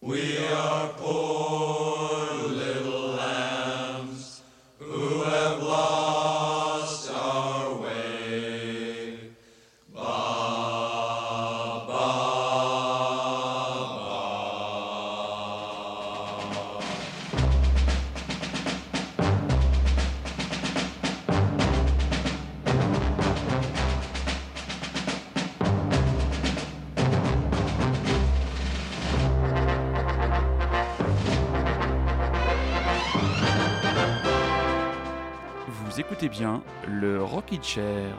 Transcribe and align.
We 0.00 0.38
are 0.38 0.92
poor. 0.96 1.57
Le 37.76 38.12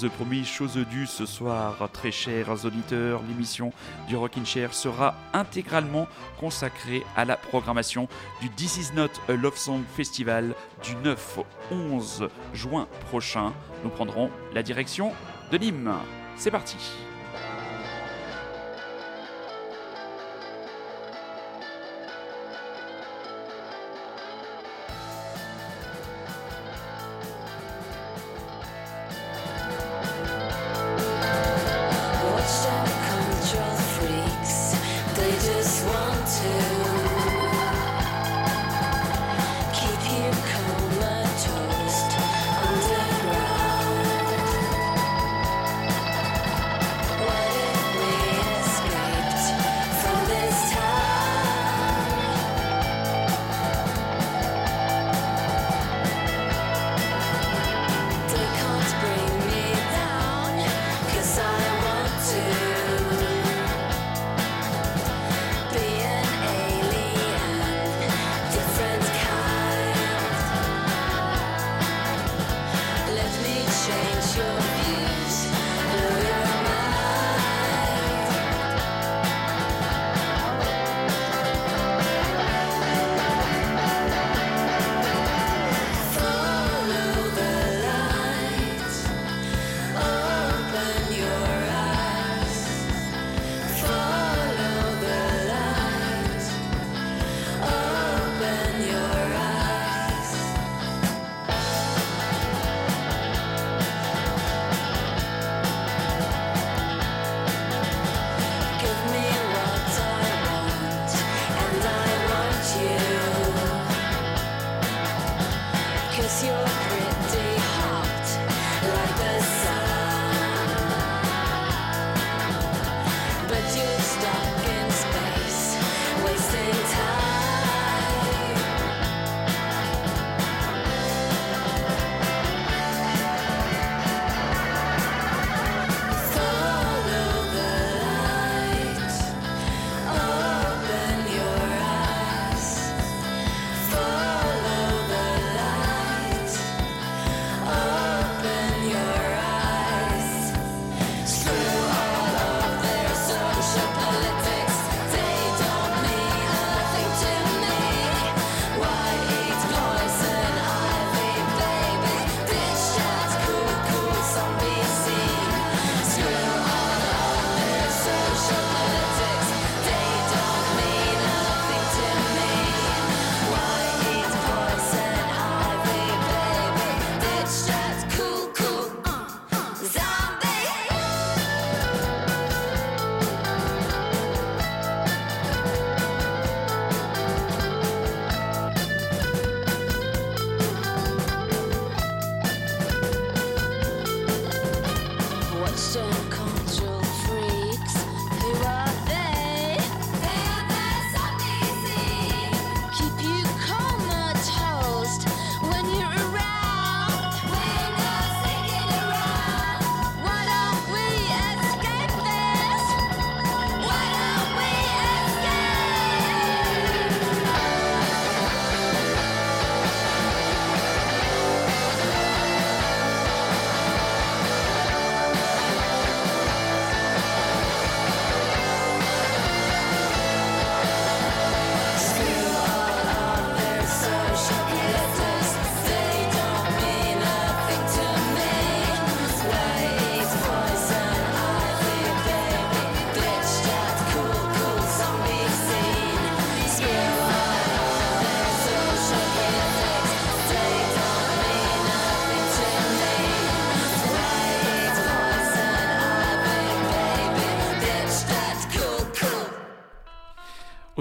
Chose 0.00 0.10
promise, 0.12 0.46
chose 0.46 0.78
due 0.90 1.06
ce 1.06 1.26
soir, 1.26 1.76
très 1.92 2.10
chers 2.10 2.64
auditeurs, 2.64 3.20
l'émission 3.28 3.70
du 4.08 4.16
Rockin' 4.16 4.46
Chair 4.46 4.72
sera 4.72 5.14
intégralement 5.34 6.08
consacrée 6.38 7.02
à 7.16 7.26
la 7.26 7.36
programmation 7.36 8.08
du 8.40 8.48
This 8.48 8.78
Is 8.78 8.94
Not 8.94 9.10
a 9.28 9.34
Love 9.34 9.58
Song 9.58 9.82
Festival 9.94 10.54
du 10.82 10.94
9 11.04 11.40
au 11.40 11.74
11 11.74 12.28
juin 12.54 12.88
prochain. 13.10 13.52
Nous 13.84 13.90
prendrons 13.90 14.30
la 14.54 14.62
direction 14.62 15.12
de 15.52 15.58
Nîmes. 15.58 15.92
C'est 16.34 16.50
parti. 16.50 16.78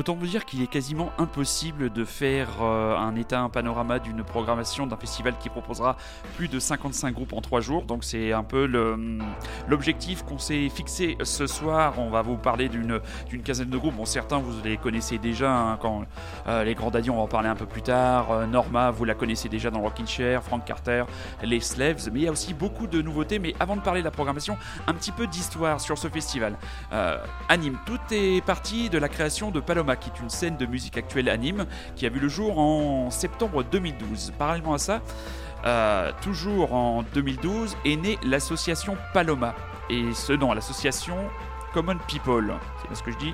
Autant 0.09 0.17
vous 0.21 0.25
dire 0.25 0.43
qu'il 0.45 0.63
est 0.63 0.67
quasiment 0.67 1.11
impossible 1.19 1.91
de 1.93 2.03
faire 2.03 2.63
euh, 2.63 2.97
un 2.97 3.15
état, 3.15 3.41
un 3.41 3.49
panorama 3.49 3.99
d'une 3.99 4.23
programmation 4.23 4.87
d'un 4.87 4.97
festival 4.97 5.35
qui 5.39 5.49
proposera 5.49 5.97
plus 6.35 6.47
de 6.47 6.57
55 6.57 7.13
groupes 7.13 7.33
en 7.33 7.41
3 7.41 7.61
jours. 7.61 7.83
Donc 7.83 8.03
c'est 8.03 8.33
un 8.33 8.41
peu 8.43 8.65
le- 8.65 9.19
l'objectif 9.67 10.23
qu'on 10.23 10.39
s'est 10.39 10.67
fixé 10.69 11.15
ce 11.21 11.45
soir. 11.45 11.93
On 11.99 12.09
va 12.09 12.23
vous 12.23 12.37
parler 12.37 12.69
d'une 12.69 12.99
quinzaine 13.43 13.69
de 13.69 13.77
groupes. 13.77 13.93
Bon, 13.97 14.05
certains 14.05 14.39
vous 14.39 14.51
les 14.63 14.77
connaissez 14.77 15.19
déjà. 15.19 15.51
hein, 15.55 15.77
quand 15.79 16.05
euh, 16.47 16.63
les 16.63 16.73
Grands 16.73 16.89
Daddies, 16.89 17.11
on 17.11 17.17
va 17.17 17.21
en 17.21 17.27
parler 17.27 17.49
un 17.49 17.55
peu 17.55 17.67
plus 17.67 17.83
tard. 17.83 18.31
Euh, 18.31 18.47
Norma, 18.47 18.89
vous 18.89 19.05
la 19.05 19.13
connaissez 19.13 19.47
déjà 19.47 19.69
dans 19.69 19.81
Rockin' 19.81 20.07
Chair. 20.07 20.41
Frank 20.41 20.65
Carter, 20.65 21.03
les 21.43 21.59
Slaves. 21.59 22.09
Mais 22.11 22.21
il 22.21 22.23
y 22.23 22.27
a 22.27 22.31
aussi 22.31 22.55
beaucoup 22.55 22.87
de 22.87 22.99
nouveautés. 23.03 23.37
Mais 23.37 23.53
avant 23.59 23.75
de 23.75 23.81
parler 23.81 23.99
de 24.01 24.05
la 24.05 24.11
programmation, 24.11 24.57
un 24.87 24.95
petit 24.95 25.11
peu 25.11 25.27
d'histoire 25.27 25.79
sur 25.79 25.99
ce 25.99 26.07
festival. 26.07 26.55
Anime, 27.47 27.77
tout 27.85 27.99
est 28.09 28.43
parti 28.43 28.89
de 28.89 28.97
la 28.97 29.07
création 29.07 29.51
de 29.51 29.59
Paloma, 29.59 29.97
qui 29.99 30.09
est 30.09 30.19
une 30.21 30.29
scène 30.29 30.57
de 30.57 30.65
musique 30.65 30.97
actuelle 30.97 31.29
anime, 31.29 31.65
qui 31.95 32.05
a 32.05 32.09
vu 32.09 32.19
le 32.19 32.29
jour 32.29 32.59
en 32.59 33.09
septembre 33.11 33.63
2012. 33.63 34.33
Parallèlement 34.37 34.73
à 34.73 34.77
ça, 34.77 35.01
euh, 35.65 36.11
toujours 36.21 36.73
en 36.73 37.03
2012, 37.13 37.77
est 37.85 37.95
née 37.95 38.17
l'association 38.23 38.97
Paloma. 39.13 39.55
Et 39.89 40.13
ce 40.13 40.33
nom, 40.33 40.53
l'association 40.53 41.17
Common 41.73 41.97
People. 42.07 42.53
C'est 42.81 42.87
bien 42.87 42.95
ce 42.95 43.03
que 43.03 43.11
je 43.11 43.17
dis 43.17 43.33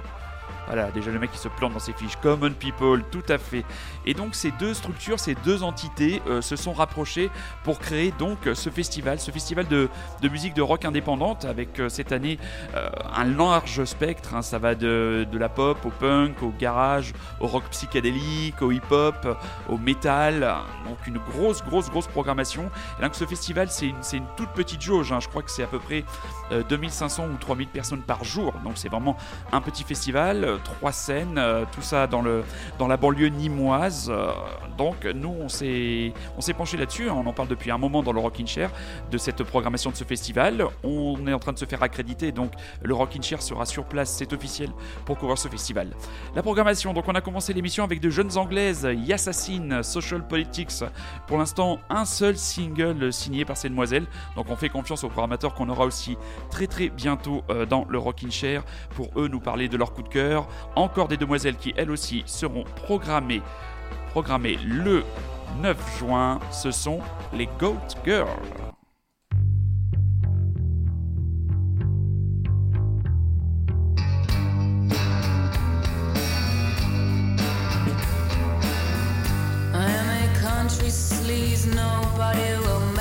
voilà, 0.68 0.92
déjà 0.92 1.12
le 1.12 1.20
mec 1.20 1.32
qui 1.32 1.38
se 1.38 1.48
plante 1.48 1.74
dans 1.74 1.80
ses 1.80 1.94
fiches. 1.94 2.18
Common 2.22 2.52
People, 2.52 3.04
tout 3.12 3.24
à 3.30 3.38
fait. 3.38 3.64
Et 4.06 4.14
donc 4.14 4.36
ces 4.36 4.52
deux 4.52 4.74
structures, 4.74 5.20
ces 5.20 5.36
deux 5.36 5.64
entités 5.64 6.22
euh, 6.28 6.42
se 6.42 6.56
sont 6.56 6.74
rapprochées 6.74 7.30
pour 7.64 7.80
créer 7.80 8.12
donc 8.18 8.38
ce 8.54 8.70
festival, 8.70 9.20
ce 9.20 9.32
festival 9.32 9.68
de, 9.68 9.90
de 10.22 10.30
musique 10.30 10.54
de 10.54 10.62
rock 10.62 10.86
indépendante 10.86 11.46
avec 11.46 11.80
euh, 11.80 11.90
cette 11.90 12.12
année 12.12 12.40
euh, 12.76 12.90
un 13.16 13.26
large 13.26 13.84
spectre. 13.86 14.34
hein. 14.36 14.42
ça 14.42 14.58
va 14.60 14.76
de, 14.76 15.28
de 15.32 15.38
la 15.38 15.50
pop 15.50 15.78
au 15.86 15.90
punk, 15.90 16.42
au 16.44 16.50
garage, 16.58 17.14
au 17.40 17.48
rock 17.48 17.64
psychédélique, 17.72 18.62
au 18.62 18.72
hip-hop, 18.72 19.38
au 19.70 19.78
metal. 19.78 20.56
Donc 20.88 20.98
une 21.08 21.18
grosse, 21.18 21.64
grosse, 21.64 21.90
grosse 21.90 22.08
programmation. 22.08 22.70
Et 23.00 23.04
donc 23.04 23.16
ce 23.16 23.26
festival, 23.26 23.70
c'est 23.70 23.88
une, 23.88 23.96
une 24.14 24.26
toute 24.38 24.50
petite 24.50 24.82
jauge. 24.82 25.12
hein. 25.12 25.20
Je 25.20 25.28
crois 25.28 25.42
que 25.42 25.52
c'est 25.52 25.64
à 25.64 25.68
peu 25.68 25.80
près 25.80 26.04
euh, 26.52 26.64
2500 26.68 27.26
ou 27.34 27.38
3000 27.38 27.68
personnes 27.68 28.02
par 28.02 28.24
jour. 28.24 28.54
Donc 28.64 28.74
c'est 28.76 28.90
vraiment 28.90 29.18
un 29.52 29.62
petit 29.62 29.84
festival, 29.84 30.55
trois 30.64 30.92
scènes, 30.92 31.38
euh, 31.38 31.66
tout 31.72 31.82
ça 31.82 32.08
dans, 32.08 32.22
le, 32.22 32.44
dans 32.80 32.88
la 32.88 32.98
banlieue 32.98 33.28
nimoise. 33.28 34.10
euh, 34.10 34.32
donc 34.78 35.06
nous, 35.06 35.34
on 35.40 35.50
s'est, 35.50 36.14
on 36.38 36.42
s'est 36.42 36.54
penché 36.54 36.78
là-dessus, 36.78 37.10
hein, 37.10 37.16
on 37.16 37.26
en 37.28 37.34
parle 37.34 37.48
depuis 37.48 37.72
un 37.72 37.78
moment 37.78 38.04
dans 38.04 38.12
le 38.12 38.20
Rockin' 38.20 38.48
Chair, 38.48 38.70
de 39.10 39.18
cette 39.18 39.44
programmation 39.44 39.90
de 39.90 39.96
ce 39.96 40.04
festival. 40.04 40.68
On 40.84 41.26
est 41.28 41.34
en 41.34 41.40
train 41.40 41.54
de 41.54 41.58
se 41.58 41.66
faire 41.66 41.82
accréditer, 41.82 42.32
donc 42.32 42.52
le 42.82 42.94
Rockin' 42.94 43.24
Chair 43.24 43.42
sera 43.42 43.66
sur 43.66 43.86
place, 43.86 44.10
c'est 44.12 44.34
officiel, 44.34 44.70
pour 45.06 45.18
couvrir 45.18 45.38
ce 45.38 45.48
festival. 45.48 45.90
La 46.36 46.42
programmation, 46.42 46.94
donc 46.94 47.06
on 47.08 47.16
a 47.16 47.22
commencé 47.22 47.54
l'émission 47.54 47.84
avec 47.84 48.00
de 48.02 48.10
jeunes 48.10 48.38
anglaises, 48.38 48.88
Yassassin, 49.06 49.82
Social 49.84 50.28
Politics. 50.28 50.84
Pour 51.28 51.38
l'instant, 51.38 51.80
un 51.90 52.06
seul 52.06 52.38
single 52.38 53.14
signé 53.14 53.46
par 53.46 53.58
ces 53.58 53.70
demoiselles, 53.70 54.06
donc 54.36 54.50
on 54.50 54.56
fait 54.56 54.70
confiance 54.70 55.04
aux 55.04 55.10
programmateurs 55.10 55.54
qu'on 55.54 55.70
aura 55.70 55.86
aussi 55.86 56.18
très 56.50 56.68
très 56.68 56.90
bientôt 56.90 57.44
euh, 57.50 57.66
dans 57.66 57.86
le 57.90 57.98
Rockin' 57.98 58.32
Chair 58.32 58.64
pour 58.96 59.10
eux 59.16 59.28
nous 59.28 59.40
parler 59.40 59.70
de 59.70 59.78
leur 59.78 59.94
coup 59.94 60.04
de 60.04 60.10
cœur. 60.10 60.45
Encore 60.76 61.08
des 61.08 61.18
demoiselles 61.18 61.58
qui 61.58 61.74
elles 61.76 61.92
aussi 61.92 62.24
seront 62.26 62.64
programmées, 62.86 63.42
programmées 64.10 64.58
le 64.66 65.04
9 65.62 66.00
juin. 66.00 66.40
Ce 66.52 66.72
sont 66.72 67.00
les 67.34 67.48
Goat 67.60 67.78
Girls. 68.04 68.28
Country 80.42 80.90
nobody 81.76 82.58
will 82.60 82.95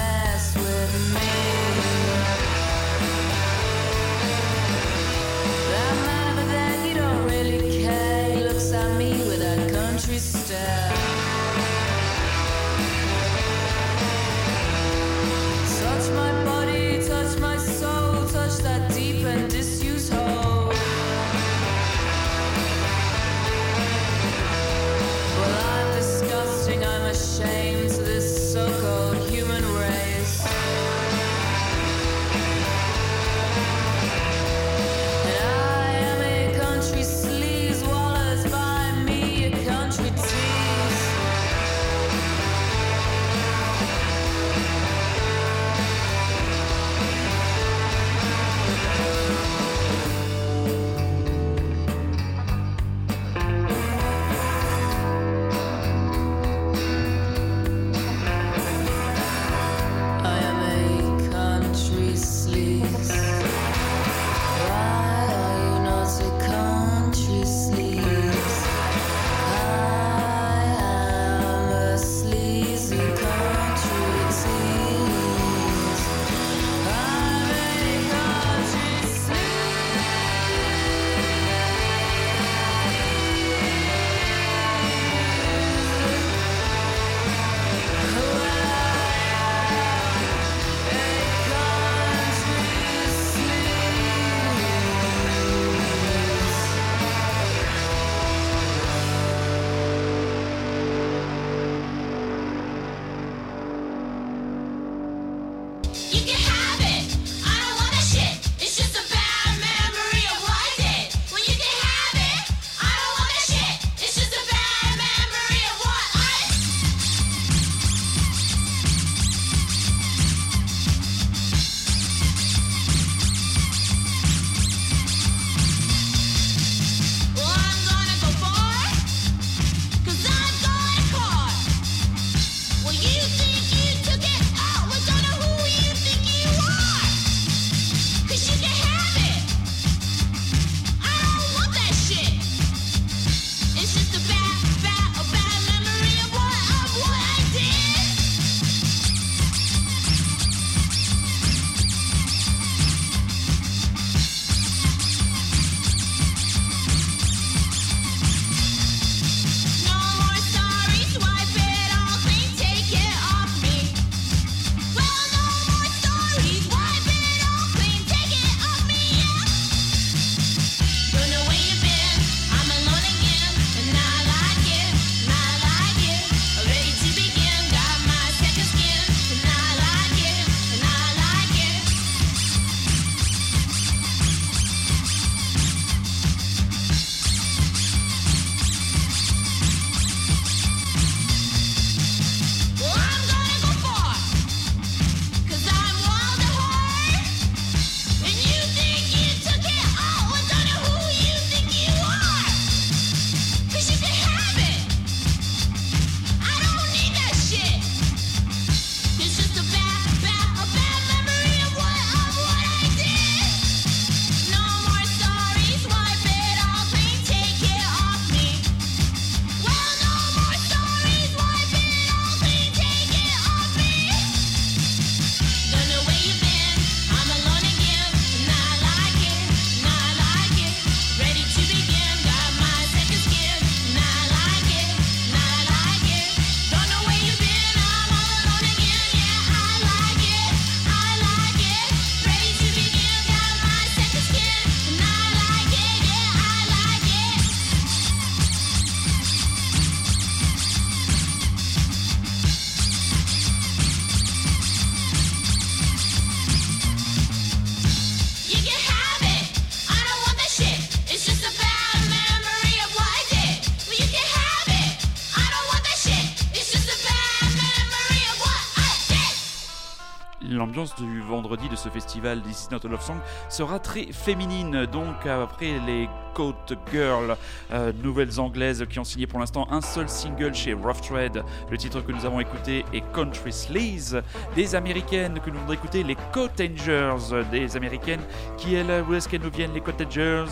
l'ambiance 270.75 270.97
du 270.97 271.21
vendredi 271.21 271.69
de 271.69 271.77
ce 271.77 271.89
festival 271.89 272.43
This 272.43 272.65
Is 272.65 272.69
Not 272.73 272.81
a 272.85 272.89
Love 272.89 273.01
Song 273.01 273.19
sera 273.49 273.79
très 273.79 274.07
féminine. 274.13 274.87
Donc 274.87 275.25
après 275.25 275.79
les 275.87 276.09
Coat 276.35 276.55
Girl, 276.91 277.37
euh, 277.73 277.93
nouvelles 278.03 278.41
anglaises 278.41 278.85
qui 278.91 278.99
ont 278.99 279.05
signé 279.05 279.29
pour 279.29 279.39
l'instant 279.39 279.69
un 279.71 279.81
seul 279.81 280.09
single 280.09 280.53
chez 280.53 280.73
Rough 280.73 281.01
Trade. 281.01 281.45
Le 281.71 281.79
titre 281.79 282.01
que 282.01 282.11
nous 282.11 282.27
avons 282.27 282.41
écouté 282.41 282.85
est 282.93 283.05
Country 283.13 283.53
Sleaze. 283.53 284.21
Des 284.57 284.75
américaines 284.75 285.39
que 285.39 285.51
nous 285.51 285.61
allons 285.61 285.73
écouter, 285.73 286.03
les 286.03 286.17
Cottagers. 286.33 287.45
Des 287.53 287.77
américaines 287.77 288.23
qui, 288.57 288.75
elles, 288.75 289.05
où 289.09 289.15
est-ce 289.15 289.29
qu'elles 289.29 289.43
nous 289.43 289.51
viennent, 289.51 289.75
les 289.75 289.81
Cottagers 289.81 290.45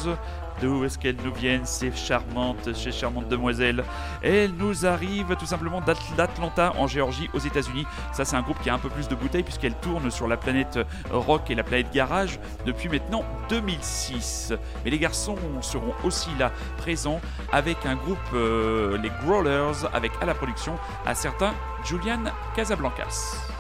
D'où 0.63 0.85
est-ce 0.85 0.97
qu'elles 0.97 1.17
nous 1.25 1.35
viennent, 1.35 1.67
ces 1.67 1.91
charmantes, 1.91 2.73
ces 2.73 2.93
charmantes 2.93 3.29
demoiselles? 3.29 3.83
Elles 4.23 4.53
nous 4.53 4.87
arrivent 4.87 5.35
tout 5.37 5.45
simplement 5.45 5.81
d'Atlanta, 5.81 6.73
en 6.79 6.87
Géorgie, 6.87 7.29
aux 7.35 7.41
États-Unis. 7.41 7.85
Ça, 8.13 8.25
c'est 8.25 8.37
un 8.37 8.43
groupe 8.43 8.61
qui 8.63 8.71
a 8.71 8.75
un 8.75 8.79
peu 8.79 8.89
plus 8.89 9.09
de 9.09 9.17
bouteilles, 9.17 9.43
puisqu'elle 9.43 9.75
tourne 9.75 10.09
sur 10.13 10.29
la 10.29 10.37
planète 10.37 10.79
rock 11.11 11.51
et 11.51 11.57
la 11.57 11.65
planète 11.65 11.93
garage 11.93 12.39
depuis 12.65 12.89
maintenant 12.89 13.25
2006. 13.49 14.53
Mais 14.85 14.93
les 14.93 15.01
garçons 15.01 15.35
seront 15.63 15.95
aussi 16.05 16.31
là, 16.39 16.53
présents, 16.77 17.21
avec 17.51 17.85
un 17.85 17.97
groupe, 17.97 18.19
euh, 18.33 18.97
les 18.99 19.11
Growlers, 19.25 19.85
avec 19.93 20.13
à 20.21 20.27
la 20.27 20.35
production 20.35 20.79
un 21.07 21.15
certain 21.15 21.55
Julian 21.85 22.23
Casablancas. 22.55 23.52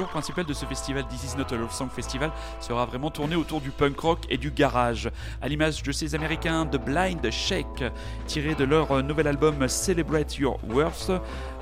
Couleur 0.00 0.12
principale 0.12 0.46
de 0.46 0.54
ce 0.54 0.64
festival, 0.64 1.04
This 1.08 1.24
Is 1.24 1.36
Not 1.36 1.52
a 1.52 1.58
Love 1.58 1.72
Song 1.72 1.90
Festival, 1.90 2.32
sera 2.58 2.86
vraiment 2.86 3.10
tournée 3.10 3.36
autour 3.36 3.60
du 3.60 3.70
punk 3.70 4.00
rock 4.00 4.20
et 4.30 4.38
du 4.38 4.50
garage, 4.50 5.10
à 5.42 5.48
l'image 5.48 5.82
de 5.82 5.92
ces 5.92 6.14
Américains 6.14 6.64
de 6.64 6.78
Blind 6.78 7.30
Shake, 7.30 7.84
tiré 8.26 8.54
de 8.54 8.64
leur 8.64 9.02
nouvel 9.02 9.26
album 9.26 9.68
Celebrate 9.68 10.38
Your 10.38 10.58
Worth. 10.70 11.10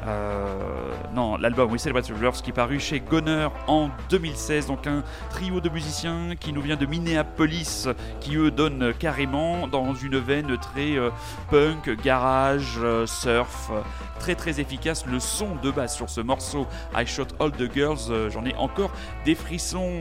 Euh, 0.07 0.95
non, 1.15 1.37
l'album, 1.37 1.71
oui, 1.73 1.79
Celebrate 1.79 2.11
Worth, 2.11 2.43
qui 2.43 2.53
parut 2.53 2.81
chez 2.81 3.01
Goner 3.01 3.49
en 3.67 3.91
2016. 4.11 4.67
Donc 4.67 4.87
un 4.87 5.03
trio 5.31 5.61
de 5.61 5.69
musiciens 5.69 6.35
qui 6.39 6.53
nous 6.53 6.63
vient 6.63 6.77
de 6.77 6.87
Minneapolis, 6.87 7.89
qui 8.21 8.37
eux 8.37 8.51
donnent 8.51 8.93
carrément 8.99 9.67
dans 9.67 9.95
une 9.95 10.19
veine 10.19 10.57
très 10.59 10.97
euh, 10.97 11.11
punk, 11.51 11.91
garage, 12.03 12.79
euh, 12.79 13.07
surf, 13.07 13.71
très 14.19 14.35
très 14.35 14.61
efficace. 14.61 15.07
Le 15.07 15.21
son 15.21 15.57
de 15.63 15.71
basse 15.71 15.97
sur 15.97 16.09
ce 16.09 16.21
morceau, 16.21 16.67
I 16.97 17.07
Shot 17.07 17.29
All 17.41 17.53
the 17.53 17.73
Girls, 17.73 18.31
j'en 18.31 18.45
ai 18.45 18.55
encore 18.57 18.91
des 19.25 19.35
frissons. 19.35 20.01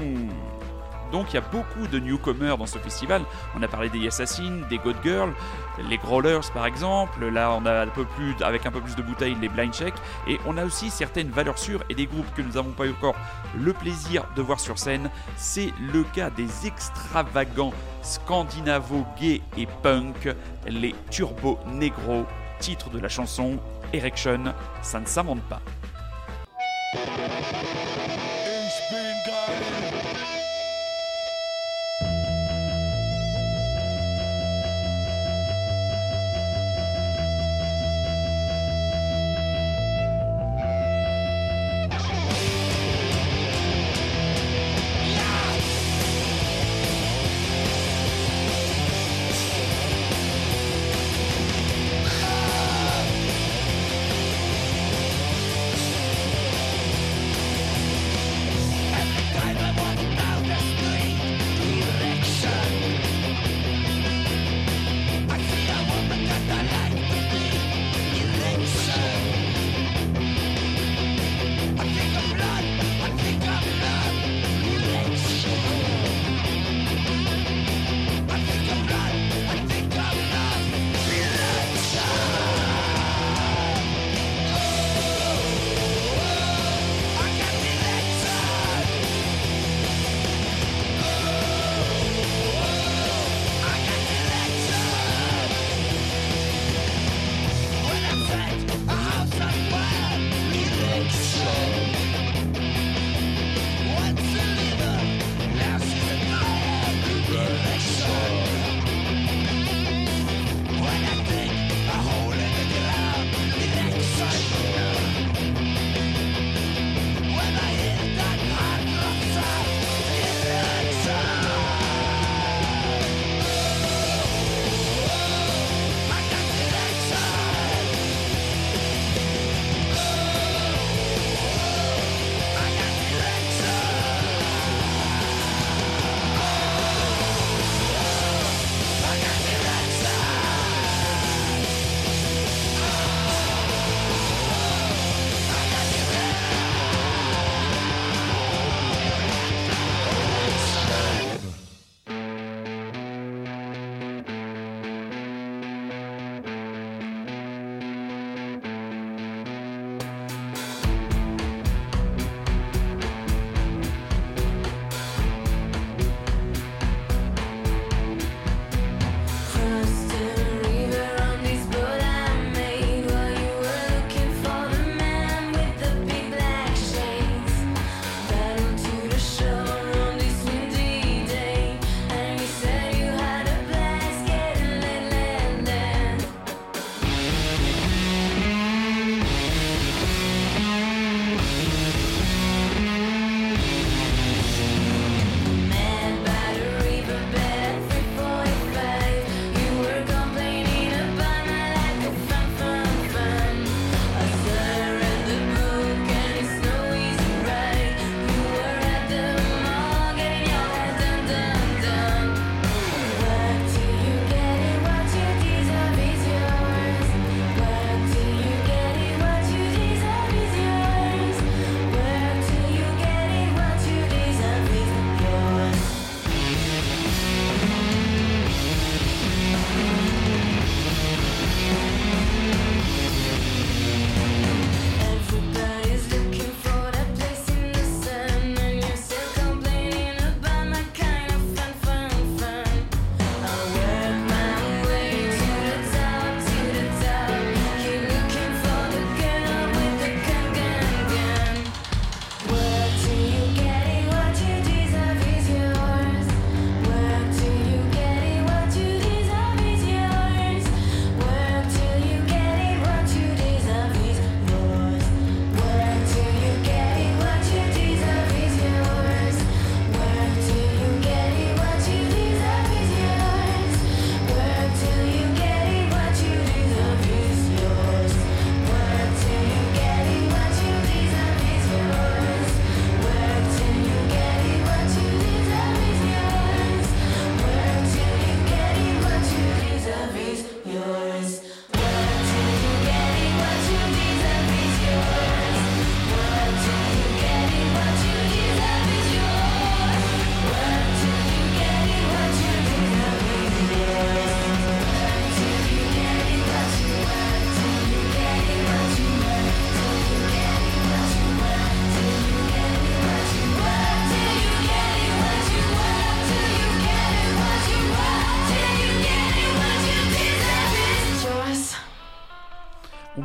Donc 1.12 1.32
il 1.32 1.36
y 1.36 1.38
a 1.38 1.42
beaucoup 1.42 1.88
de 1.88 2.00
newcomers 2.00 2.58
dans 2.58 2.66
ce 2.66 2.78
festival. 2.78 3.24
On 3.56 3.64
a 3.64 3.68
parlé 3.68 3.90
des 3.90 4.08
Assassins, 4.08 4.62
des 4.70 4.78
God 4.78 4.96
Girls, 5.04 5.34
les 5.90 5.98
Growlers 5.98 6.52
par 6.54 6.66
exemple. 6.66 7.26
Là, 7.28 7.52
on 7.52 7.66
a 7.66 7.82
un 7.82 7.88
peu 7.88 8.06
plus, 8.06 8.36
avec 8.42 8.66
un 8.66 8.72
peu 8.72 8.82
plus 8.82 8.96
de 8.96 9.02
bouteilles, 9.02 9.36
les 9.40 9.50
Blind 9.50 9.74
Check. 9.74 9.94
Et 10.28 10.40
on 10.46 10.58
a 10.58 10.66
aussi 10.66 10.90
certaines 10.90 11.30
valeurs 11.30 11.58
sûres 11.58 11.84
et 11.90 11.96
des 11.96 12.06
groupes 12.06 12.34
que 12.36 12.42
nous 12.42 12.54
n'avons 12.54 12.72
pas 12.72 12.86
eu 12.86 12.92
encore 12.92 13.16
le 13.58 13.74
plaisir 13.74 14.26
de 14.36 14.42
voir 14.42 14.60
sur 14.60 14.78
scène. 14.78 15.10
C'est 15.36 15.74
le 15.94 16.04
cas 16.04 16.30
des 16.30 16.68
extravagants 16.68 17.74
scandinavo 18.02 19.06
gay 19.20 19.42
et 19.58 19.68
punk, 19.84 20.30
les 20.68 20.96
Turbo 21.10 21.60
Negro. 21.68 22.26
Titre 22.60 22.90
de 22.90 23.00
la 23.00 23.10
chanson 23.10 23.60
Erection, 23.94 24.54
ça 24.82 25.00
ne 25.00 25.06
s'invente 25.06 25.42
pas. 25.44 25.62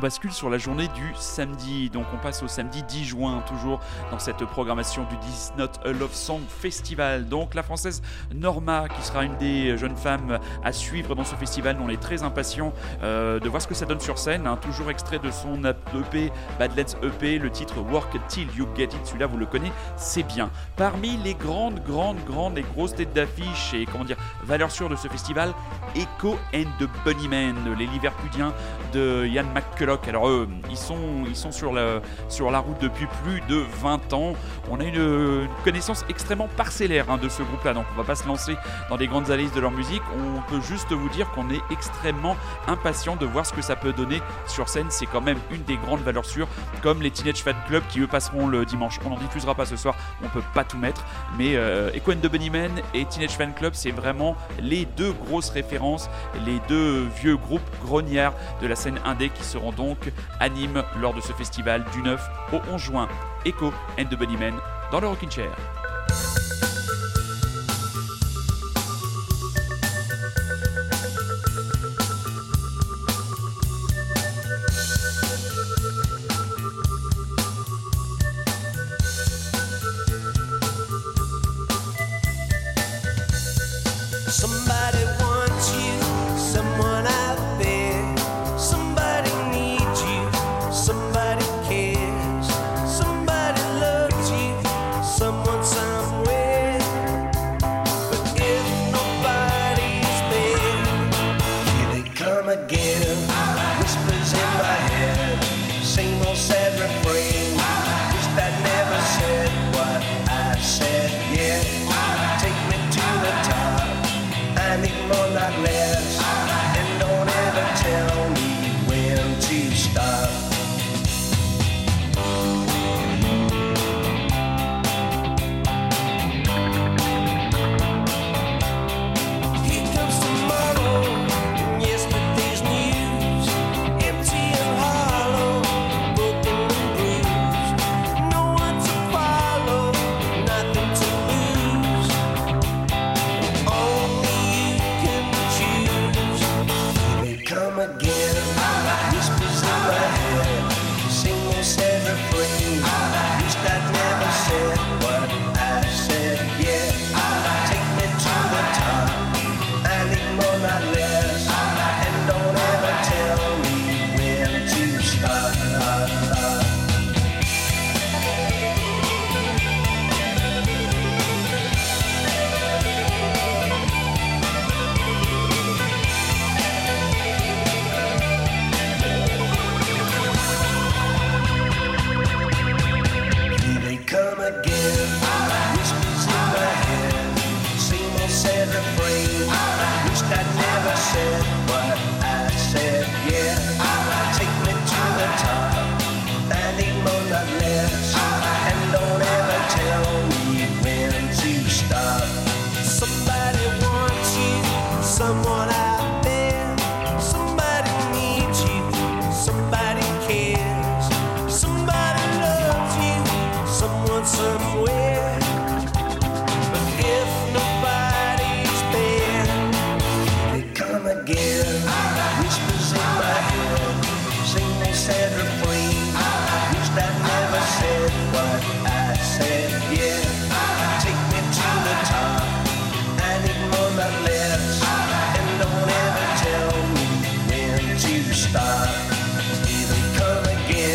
Bascule 0.03 0.33
sur 0.33 0.49
la 0.49 0.57
journée 0.57 0.89
du 0.89 1.13
samedi. 1.15 1.89
Donc 1.89 2.05
on 2.13 2.17
passe 2.17 2.43
au 2.43 2.49
samedi 2.49 2.83
10 2.83 3.05
juin, 3.05 3.41
toujours 3.47 3.79
dans 4.11 4.19
cette 4.19 4.43
programmation 4.43 5.05
du 5.05 5.17
This 5.19 5.53
Not 5.57 5.69
a 5.85 5.93
Love 5.93 6.13
Song 6.13 6.41
Festival. 6.45 7.25
Donc 7.29 7.55
la 7.55 7.63
française 7.63 8.01
Norma, 8.35 8.89
qui 8.89 9.01
sera 9.01 9.23
une 9.23 9.37
des 9.37 9.77
jeunes 9.77 9.95
femmes 9.95 10.39
à 10.61 10.73
suivre 10.73 11.15
dans 11.15 11.23
ce 11.23 11.35
festival. 11.35 11.77
On 11.81 11.87
est 11.87 12.01
très 12.01 12.21
impatients 12.21 12.73
euh, 13.01 13.39
de 13.39 13.47
voir 13.47 13.61
ce 13.61 13.67
que 13.67 13.75
ça 13.75 13.85
donne 13.85 14.01
sur 14.01 14.17
scène. 14.17 14.45
hein. 14.45 14.57
Toujours 14.57 14.89
extrait 14.91 15.19
de 15.19 15.31
son 15.31 15.63
EP, 15.63 16.33
Badlands 16.59 16.99
EP, 17.01 17.39
le 17.39 17.49
titre 17.49 17.79
Work 17.79 18.17
Till 18.27 18.49
You 18.57 18.67
Get 18.75 18.83
It. 18.83 19.05
Celui-là, 19.05 19.27
vous 19.27 19.37
le 19.37 19.45
connaissez, 19.45 19.71
c'est 19.95 20.23
bien. 20.23 20.51
Parmi 20.75 21.15
les 21.23 21.33
grandes, 21.33 21.81
grandes, 21.85 22.21
grandes 22.25 22.57
et 22.57 22.65
grosses 22.75 22.93
têtes 22.93 23.13
d'affiche 23.13 23.73
et 23.73 23.85
comment 23.85 24.03
dire, 24.03 24.17
valeurs 24.43 24.71
sûres 24.71 24.89
de 24.89 24.97
ce 24.97 25.07
festival, 25.07 25.53
Echo 25.95 26.37
and 26.53 26.65
the 26.77 26.89
Bunnymen, 27.05 27.55
les 27.79 27.85
Liverpudiens 27.85 28.53
de 28.91 29.25
Ian 29.27 29.45
Alors 30.07 30.27
eux, 30.27 30.47
ils 30.69 30.77
sont, 30.77 31.23
ils 31.27 31.35
sont 31.35 31.51
sur, 31.51 31.73
la, 31.73 32.01
sur 32.29 32.51
la 32.51 32.59
route 32.59 32.79
depuis 32.81 33.07
plus 33.23 33.41
de 33.47 33.63
20 33.81 34.13
ans. 34.13 34.33
On 34.69 34.79
a 34.79 34.83
une, 34.83 35.47
connaissance 35.63 36.05
extrêmement 36.09 36.47
parcellaire 36.47 37.09
hein, 37.09 37.17
de 37.17 37.29
ce 37.29 37.43
groupe-là, 37.43 37.73
donc 37.73 37.85
on 37.93 37.97
va 37.97 38.03
pas 38.03 38.15
se 38.15 38.27
lancer 38.27 38.55
dans 38.89 38.97
des 38.97 39.07
grandes 39.07 39.25
analyses 39.25 39.53
de 39.53 39.59
leur 39.59 39.71
musique. 39.71 40.01
On 40.15 40.41
peut 40.49 40.61
juste 40.61 40.91
vous 40.91 41.09
dire 41.09 41.29
qu'on 41.31 41.49
est 41.49 41.61
extrêmement 41.71 42.35
impatient 42.67 43.15
de 43.15 43.25
voir 43.25 43.45
ce 43.45 43.53
que 43.53 43.61
ça 43.61 43.75
peut 43.75 43.93
donner 43.93 44.21
sur 44.47 44.69
scène. 44.69 44.87
C'est 44.89 45.05
quand 45.05 45.21
même 45.21 45.37
une 45.51 45.63
des 45.63 45.77
grandes 45.77 46.01
valeurs 46.01 46.25
sûres, 46.25 46.47
comme 46.81 47.01
les 47.01 47.11
Teenage 47.11 47.43
Fan 47.43 47.55
Club 47.67 47.83
qui 47.89 47.99
eux 48.01 48.07
passeront 48.07 48.47
le 48.47 48.65
dimanche. 48.65 48.99
On 49.05 49.09
n'en 49.09 49.17
diffusera 49.17 49.55
pas 49.55 49.65
ce 49.65 49.75
soir, 49.75 49.95
on 50.23 50.29
peut 50.29 50.43
pas 50.53 50.63
tout 50.63 50.77
mettre, 50.77 51.05
mais 51.37 51.55
euh, 51.55 51.91
and 52.07 52.19
the 52.21 52.27
Bunnymen 52.27 52.71
et 52.93 53.05
Teenage 53.05 53.31
Fan 53.31 53.53
Club, 53.53 53.73
c'est 53.73 53.91
vraiment 53.91 54.35
les 54.59 54.85
deux 54.85 55.11
grosses 55.11 55.49
références, 55.49 56.09
les 56.45 56.59
deux 56.67 57.07
vieux 57.21 57.37
groupes 57.37 57.61
grognards 57.81 58.33
de 58.61 58.67
la 58.67 58.75
scène 58.75 58.99
indé 59.05 59.29
qui 59.29 59.43
seront 59.43 59.71
donc 59.71 59.82
à 60.39 60.49
Nîmes 60.49 60.83
lors 60.99 61.13
de 61.13 61.21
ce 61.21 61.33
festival 61.33 61.83
du 61.93 62.01
9 62.01 62.21
au 62.53 62.61
11 62.71 62.81
juin. 62.81 63.07
Echo 63.45 63.73
and 63.99 64.05
the 64.05 64.15
Bunnymen 64.15 64.55
dans 64.91 64.99
le 64.99 65.07
Rockin' 65.07 65.31
Chair. 65.31 65.82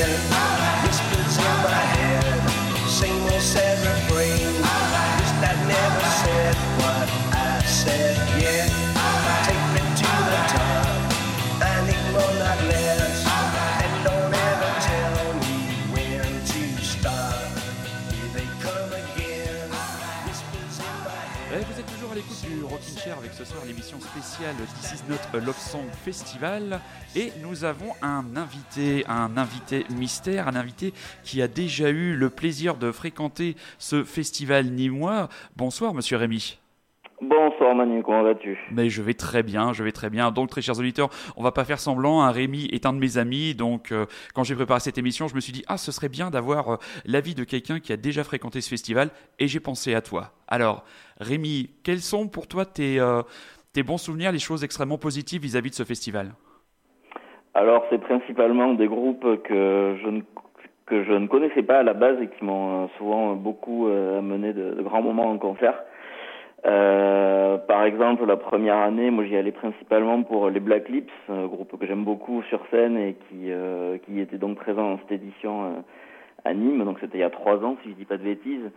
say 0.09 0.48
ce 23.39 23.45
soir 23.45 23.65
l'émission 23.67 24.01
spéciale 24.01 24.57
This 24.81 24.95
is 24.95 25.09
not 25.09 25.39
Love 25.39 25.57
Song 25.57 25.87
Festival 26.05 26.81
et 27.15 27.31
nous 27.41 27.63
avons 27.63 27.93
un 28.03 28.25
invité, 28.35 29.05
un 29.07 29.37
invité 29.37 29.87
mystère, 29.97 30.49
un 30.49 30.57
invité 30.57 30.93
qui 31.23 31.41
a 31.41 31.47
déjà 31.47 31.89
eu 31.91 32.17
le 32.17 32.31
plaisir 32.31 32.77
de 32.77 32.91
fréquenter 32.91 33.55
ce 33.79 34.03
festival 34.03 34.67
nîmois. 34.67 35.29
Bonsoir 35.55 35.95
Monsieur 35.95 36.17
Rémy. 36.17 36.59
Bonsoir 37.21 37.75
Manu, 37.75 38.03
comment 38.05 38.23
vas-tu? 38.23 38.57
Mais 38.71 38.89
je 38.91 39.03
vais 39.03 39.15
très 39.15 39.43
bien, 39.43 39.73
je 39.73 39.83
vais 39.83 39.91
très 39.91 40.09
bien. 40.09 40.31
Donc, 40.31 40.51
très 40.51 40.63
chers 40.63 40.79
auditeurs, 40.79 41.11
on 41.37 41.43
va 41.43 41.51
pas 41.51 41.65
faire 41.65 41.81
semblant. 41.81 42.23
hein. 42.23 42.31
Rémi 42.31 42.67
est 42.67 42.87
un 42.87 42.93
de 42.93 42.99
mes 42.99 43.19
amis. 43.19 43.57
Donc, 43.57 43.91
euh, 43.91 44.07
quand 44.35 44.45
j'ai 44.45 44.55
préparé 44.55 44.79
cette 44.79 44.99
émission, 44.99 45.27
je 45.27 45.35
me 45.35 45.41
suis 45.41 45.53
dit, 45.53 45.65
ah, 45.67 45.79
ce 45.79 45.91
serait 45.91 46.09
bien 46.09 46.31
d'avoir 46.31 46.75
euh, 46.75 46.77
l'avis 47.07 47.35
de 47.35 47.43
quelqu'un 47.43 47.81
qui 47.81 47.93
a 47.93 47.97
déjà 47.97 48.23
fréquenté 48.23 48.61
ce 48.61 48.69
festival. 48.69 49.11
Et 49.41 49.49
j'ai 49.49 49.59
pensé 49.59 49.95
à 49.95 50.01
toi. 50.01 50.33
Alors, 50.47 50.85
Rémi, 51.21 51.71
quels 51.85 51.99
sont 51.99 52.29
pour 52.29 52.47
toi 52.47 52.65
tes, 52.65 53.01
euh, 53.01 53.23
tes 53.73 53.83
bons 53.83 53.99
souvenirs, 53.99 54.33
les 54.33 54.39
choses 54.39 54.65
extrêmement 54.65 54.99
positives 54.99 55.43
vis-à-vis 55.43 55.71
de 55.71 55.75
ce 55.75 55.83
festival? 55.83 56.33
Alors, 57.55 57.85
c'est 57.91 57.99
principalement 57.99 58.75
des 58.75 58.87
groupes 58.87 59.43
que 59.43 59.97
je 60.03 60.09
ne 60.09 60.21
ne 60.91 61.27
connaissais 61.27 61.63
pas 61.63 61.81
à 61.81 61.83
la 61.83 61.93
base 61.93 62.17
et 62.23 62.29
qui 62.29 62.45
m'ont 62.45 62.85
euh, 62.85 62.87
souvent 62.97 63.35
beaucoup 63.35 63.89
euh, 63.89 64.21
amené 64.21 64.53
de, 64.53 64.81
grands 64.83 65.03
moments 65.03 65.31
en 65.31 65.39
concert. 65.39 65.75
Par 66.65 67.85
exemple, 67.85 68.25
la 68.25 68.37
première 68.37 68.79
année, 68.79 69.11
moi 69.11 69.25
j'y 69.25 69.37
allais 69.37 69.53
principalement 69.53 70.23
pour 70.23 70.49
les 70.51 70.61
Black 70.61 70.89
Lips, 70.89 71.13
groupe 71.29 71.79
que 71.79 71.87
j'aime 71.87 72.05
beaucoup 72.05 72.43
sur 72.45 72.61
scène 72.71 72.97
et 72.97 73.17
qui 73.31 74.21
était 74.21 74.39
donc 74.39 74.57
présent 74.57 74.91
dans 74.91 74.99
cette 74.99 75.13
édition 75.13 75.85
à 76.45 76.55
Nîmes, 76.55 76.85
donc 76.85 76.99
c'était 77.01 77.19
il 77.19 77.21
y 77.21 77.25
a 77.25 77.31
trois 77.31 77.63
ans 77.65 77.77
si 77.83 77.91
je 77.91 77.95
dis 77.95 78.05
pas 78.05 78.17
de 78.17 78.25
bêtises. 78.25 78.71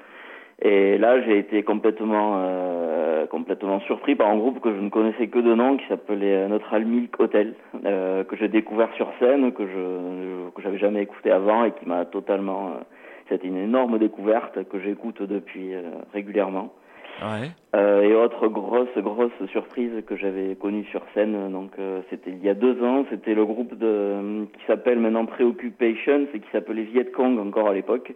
Et 0.62 0.98
là, 0.98 1.22
j'ai 1.24 1.40
été 1.40 1.64
complètement 1.64 2.34
euh, 2.38 3.26
complètement 3.28 3.80
surpris 3.82 4.16
par 4.16 4.30
un 4.30 4.38
groupe 4.38 4.60
que 4.60 4.74
je 4.74 4.80
ne 4.80 4.90
connaissais 4.90 5.28
que 5.28 5.40
de 5.40 5.56
nom, 5.56 5.78
qui 5.78 5.88
s'appelait 5.88 6.48
Neutral 6.48 6.86
Milk 6.86 7.20
Hotel, 7.20 7.56
euh, 7.86 8.24
que 8.24 8.36
j'ai 8.36 8.48
découvert 8.48 8.94
sur 8.96 9.12
scène, 9.20 9.52
que 9.54 9.66
je 9.66 10.50
que 10.52 10.62
j'avais 10.62 10.78
jamais 10.78 11.02
écouté 11.02 11.32
avant 11.32 11.64
et 11.66 11.72
qui 11.72 11.88
m'a 11.88 12.06
totalement. 12.06 12.68
euh, 12.68 12.84
C'était 13.30 13.48
une 13.48 13.58
énorme 13.58 13.98
découverte 13.98 14.68
que 14.70 14.80
j'écoute 14.80 15.22
depuis 15.22 15.74
euh, 15.74 15.84
régulièrement. 16.14 16.74
Ouais. 17.22 17.50
Euh, 17.76 18.02
et 18.02 18.14
autre 18.16 18.48
grosse 18.48 18.96
grosse 18.98 19.46
surprise 19.52 19.92
que 20.08 20.16
j'avais 20.16 20.56
connue 20.56 20.86
sur 20.86 21.02
scène, 21.14 21.52
donc 21.52 21.72
euh, 21.78 22.02
c'était 22.10 22.32
il 22.32 22.44
y 22.44 22.50
a 22.50 22.54
deux 22.54 22.84
ans, 22.84 23.06
c'était 23.10 23.36
le 23.36 23.46
groupe 23.46 23.78
de 23.78 24.46
qui 24.54 24.66
s'appelle 24.66 25.00
maintenant 25.00 25.26
Preoccupation, 25.26 26.28
c'est 26.32 26.40
qui 26.40 26.50
s'appelait 26.52 26.84
Viet 26.84 27.12
Cong 27.12 27.40
encore 27.40 27.70
à 27.70 27.74
l'époque. 27.74 28.14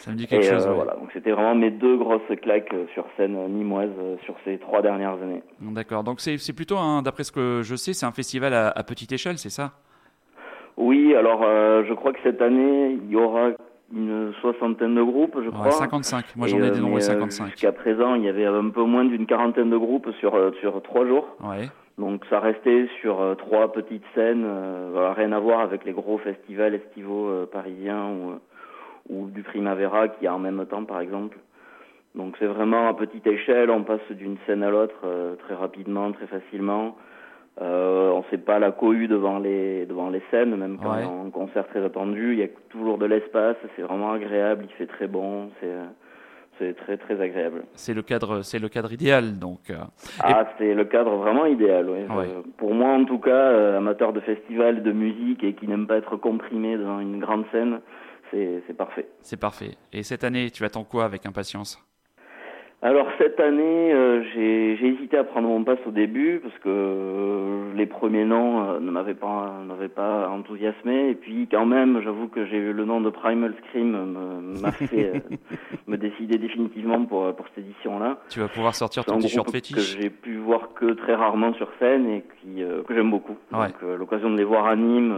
Ça 0.00 0.10
me 0.12 0.16
dit 0.16 0.26
quelque 0.26 0.44
Et 0.44 0.48
chose. 0.48 0.66
euh, 0.66 0.70
ouais. 0.70 0.74
voilà, 0.76 0.94
donc 0.94 1.10
c'était 1.12 1.30
vraiment 1.30 1.54
mes 1.54 1.70
deux 1.70 1.96
grosses 1.98 2.20
claques 2.42 2.72
euh, 2.72 2.86
sur 2.94 3.04
scène 3.16 3.36
nimoise 3.48 3.90
euh, 4.00 4.16
sur 4.24 4.34
ces 4.44 4.58
trois 4.58 4.80
dernières 4.82 5.14
années. 5.22 5.42
D'accord. 5.60 6.04
Donc 6.04 6.20
c'est 6.20 6.54
plutôt, 6.56 6.78
un- 6.78 7.02
d'après 7.02 7.22
ce 7.24 7.32
que 7.32 7.60
je 7.62 7.76
sais, 7.76 7.92
c'est 7.92 8.06
un 8.06 8.12
festival 8.12 8.54
à, 8.54 8.68
à 8.68 8.82
petite 8.82 9.12
échelle, 9.12 9.36
c'est 9.38 9.50
ça? 9.50 9.72
Oui, 10.76 11.14
alors 11.14 11.42
je 11.42 11.92
crois 11.94 12.12
que 12.12 12.20
cette 12.22 12.40
année 12.40 12.92
il 13.02 13.10
y 13.10 13.16
aura 13.16 13.50
une 13.92 14.32
soixantaine 14.40 14.94
de 14.94 15.02
groupes, 15.02 15.36
je 15.44 15.50
crois. 15.50 15.66
Ouais, 15.66 15.70
55. 15.72 16.24
Moi 16.36 16.46
j'en 16.46 16.58
ai 16.62 16.70
dénombré 16.70 17.00
mais, 17.00 17.10
euh, 17.10 17.20
55. 17.20 17.50
Jusqu'à 17.50 17.72
présent, 17.72 18.14
il 18.14 18.24
y 18.24 18.28
avait 18.28 18.46
un 18.46 18.70
peu 18.70 18.82
moins 18.84 19.04
d'une 19.04 19.26
quarantaine 19.26 19.68
de 19.70 19.76
groupes 19.76 20.10
sur 20.20 20.32
sur 20.60 20.80
trois 20.82 21.04
jours. 21.06 21.26
Ouais. 21.44 21.68
Donc 21.98 22.24
ça 22.30 22.40
restait 22.40 22.86
sur 23.02 23.18
trois 23.36 23.70
petites 23.72 24.04
scènes, 24.14 24.44
euh, 24.46 24.88
voilà, 24.92 25.12
rien 25.12 25.32
à 25.32 25.38
voir 25.40 25.60
avec 25.60 25.84
les 25.84 25.92
gros 25.92 26.16
festivals 26.18 26.74
estivaux 26.74 27.28
euh, 27.28 27.46
parisiens 27.50 28.06
ou, 28.08 28.38
ou 29.08 29.26
du 29.28 29.42
Primavera 29.42 30.08
qui 30.08 30.26
a 30.26 30.34
en 30.34 30.38
même 30.38 30.64
temps 30.66 30.84
par 30.84 31.00
exemple. 31.00 31.38
Donc 32.14 32.34
c'est 32.38 32.46
vraiment 32.46 32.88
à 32.88 32.94
petite 32.94 33.26
échelle, 33.26 33.70
on 33.70 33.84
passe 33.84 34.00
d'une 34.10 34.36
scène 34.46 34.62
à 34.62 34.70
l'autre 34.70 34.96
euh, 35.04 35.36
très 35.36 35.54
rapidement, 35.54 36.10
très 36.12 36.26
facilement. 36.26 36.96
Euh, 37.60 38.10
on 38.10 38.22
sait 38.30 38.38
pas 38.38 38.58
la 38.58 38.70
cohue 38.72 39.06
devant 39.08 39.38
les 39.38 39.84
devant 39.86 40.08
les 40.10 40.22
scènes, 40.30 40.56
même 40.56 40.78
quand 40.82 40.92
Ouais. 40.94 41.02
y 41.02 41.04
a 41.04 41.08
un 41.08 41.30
concert 41.30 41.66
très 41.68 41.84
attendu, 41.84 42.32
il 42.32 42.38
y 42.38 42.42
a 42.42 42.48
toujours 42.70 42.96
de 42.98 43.06
l'espace, 43.06 43.56
c'est 43.76 43.82
vraiment 43.82 44.12
agréable, 44.12 44.64
il 44.68 44.72
fait 44.74 44.86
très 44.86 45.06
bon, 45.08 45.50
c'est 45.60 45.68
c'est 46.58 46.74
très 46.76 46.96
très 46.98 47.18
agréable. 47.20 47.62
C'est 47.74 47.94
le 47.94 48.02
cadre, 48.02 48.42
c'est 48.42 48.58
le 48.58 48.68
cadre 48.68 48.92
idéal. 48.92 49.38
Donc. 49.38 49.70
euh, 49.70 49.76
Ah, 50.22 50.46
c'est 50.58 50.74
le 50.74 50.84
cadre 50.84 51.12
vraiment 51.16 51.46
idéal, 51.46 51.88
oui. 51.88 52.00
Ouais. 52.14 52.26
Euh, 52.28 52.42
pour 52.58 52.74
moi, 52.74 52.90
en 52.90 53.04
tout 53.06 53.18
cas, 53.18 53.30
euh, 53.30 53.78
amateur 53.78 54.12
de 54.12 54.20
festival, 54.20 54.82
de 54.82 54.92
musique 54.92 55.42
et 55.42 55.54
qui 55.54 55.66
n'aime 55.66 55.86
pas 55.86 55.96
être 55.96 56.16
comprimé 56.16 56.76
devant 56.76 57.00
une 57.00 57.18
grande 57.18 57.44
scène, 57.50 57.80
c'est 58.30 58.76
parfait. 58.76 59.08
C'est 59.20 59.36
parfait. 59.36 59.76
Et 59.92 60.02
cette 60.02 60.24
année, 60.24 60.50
tu 60.50 60.64
attends 60.64 60.84
quoi 60.84 61.04
avec 61.04 61.26
impatience? 61.26 61.78
Alors 62.82 63.08
cette 63.18 63.38
année, 63.40 63.92
euh, 63.92 64.22
j'ai 64.32 64.72
hésité 64.86 65.18
à 65.18 65.24
prendre 65.24 65.48
mon 65.48 65.64
pass 65.64 65.78
au 65.86 65.90
début 65.90 66.40
parce 66.42 66.54
que 66.60 66.68
euh, 66.68 67.74
les 67.74 67.84
premiers 67.84 68.24
noms 68.24 68.64
euh, 68.64 68.80
ne 68.80 68.90
m'avaient 68.90 69.12
pas 69.12 69.52
pas 69.94 70.30
enthousiasmé 70.30 71.10
et 71.10 71.14
puis 71.14 71.46
quand 71.50 71.66
même, 71.66 72.00
j'avoue 72.02 72.28
que 72.28 72.46
j'ai 72.46 72.56
eu 72.56 72.72
le 72.72 72.86
nom 72.86 73.02
de 73.02 73.10
Primal 73.10 73.54
Scream 73.66 74.62
m'a 74.62 74.72
fait 74.72 75.12
me 75.88 75.96
décider 75.98 76.38
définitivement 76.38 77.04
pour 77.04 77.34
pour 77.34 77.46
cette 77.48 77.64
édition-là. 77.66 78.18
Tu 78.30 78.40
vas 78.40 78.48
pouvoir 78.48 78.74
sortir 78.74 79.04
ton 79.04 79.18
t-shirt 79.18 79.50
fétiche. 79.50 79.76
que 79.76 80.00
j'ai 80.00 80.08
pu 80.08 80.36
voir 80.36 80.72
que 80.72 80.92
très 80.92 81.14
rarement 81.14 81.52
sur 81.54 81.68
scène 81.78 82.08
et 82.08 82.24
qui 82.40 82.62
que 82.86 82.94
j'aime 82.94 83.10
beaucoup. 83.10 83.36
Ouais. 83.52 83.66
Donc 83.66 83.98
l'occasion 83.98 84.30
de 84.30 84.38
les 84.38 84.44
voir 84.44 84.66
à 84.66 84.76
Nîmes, 84.76 85.14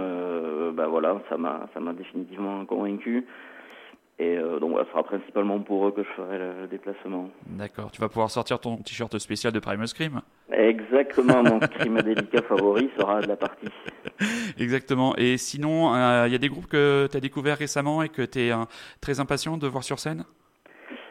bah 0.75 0.89
voilà, 0.89 1.21
ça 1.29 1.37
m'a 1.37 1.69
ça 1.75 1.79
m'a 1.79 1.93
définitivement 1.93 2.65
convaincu. 2.65 3.25
Et 4.23 4.37
euh, 4.39 4.61
donc 4.61 4.77
ce 4.79 4.85
sera 4.91 5.03
principalement 5.03 5.59
pour 5.59 5.89
eux 5.89 5.91
que 5.91 6.05
je 6.05 6.09
ferai 6.11 6.39
le, 6.39 6.53
le 6.63 6.67
déplacement. 6.69 7.29
D'accord. 7.47 7.91
Tu 7.91 8.01
vas 8.01 8.09
pouvoir 8.09 8.31
sortir 8.31 8.61
ton 8.61 8.77
t-shirt 8.77 9.19
spécial 9.19 9.53
de 9.53 9.59
Primal 9.59 9.89
Scream. 9.89 10.21
Exactement, 10.53 11.43
mon 11.51 11.59
crime 11.59 12.01
délicat 12.03 12.43
favori 12.43 12.89
sera 12.97 13.21
de 13.21 13.27
la 13.27 13.37
partie. 13.37 13.69
Exactement. 14.59 15.15
Et 15.17 15.39
sinon, 15.39 15.93
euh, 15.95 16.25
il 16.29 16.33
y 16.33 16.37
a 16.37 16.39
des 16.39 16.49
groupes 16.49 16.67
que 16.69 17.09
tu 17.11 17.17
as 17.17 17.21
découvert 17.21 17.57
récemment 17.59 18.03
et 18.03 18.09
que 18.11 18.23
tu 18.23 18.39
es 18.41 18.53
très 19.01 19.19
impatient 19.19 19.57
de 19.57 19.67
voir 19.67 19.83
sur 19.83 19.99
scène? 19.99 20.25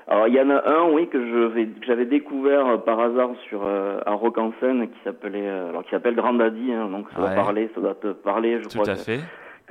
Alors 0.08 0.28
il 0.28 0.34
y 0.34 0.41
en 0.41 0.50
a 0.50 0.69
un, 0.69 0.89
oui, 0.91 1.08
que 1.10 1.52
j'avais 1.86 2.06
découvert 2.06 2.65
euh, 2.67 2.78
par 2.78 3.00
hasard 3.00 3.30
sur 3.50 3.62
euh, 3.65 4.00
à 4.06 4.12
Rock 4.13 4.38
en 4.38 4.54
scène, 4.60 4.88
qui 4.89 4.97
s'appelait, 5.04 5.47
euh, 5.47 5.69
alors 5.69 5.84
qui 5.84 5.89
s'appelle 5.91 6.15
Grand 6.15 6.34
Daddy, 6.34 6.71
hein, 6.74 6.89
donc 6.89 7.08
ça 7.13 7.19
Ouais. 7.21 7.28
doit 7.28 7.36
parler, 7.36 7.69
ça 7.76 7.82
doit 7.82 7.95
te 7.95 8.08
parler, 8.13 8.60
je 8.62 8.67
Tout 8.69 8.80
crois. 8.80 8.89
à 8.89 8.95
que- 8.95 9.02
fait. 9.02 9.19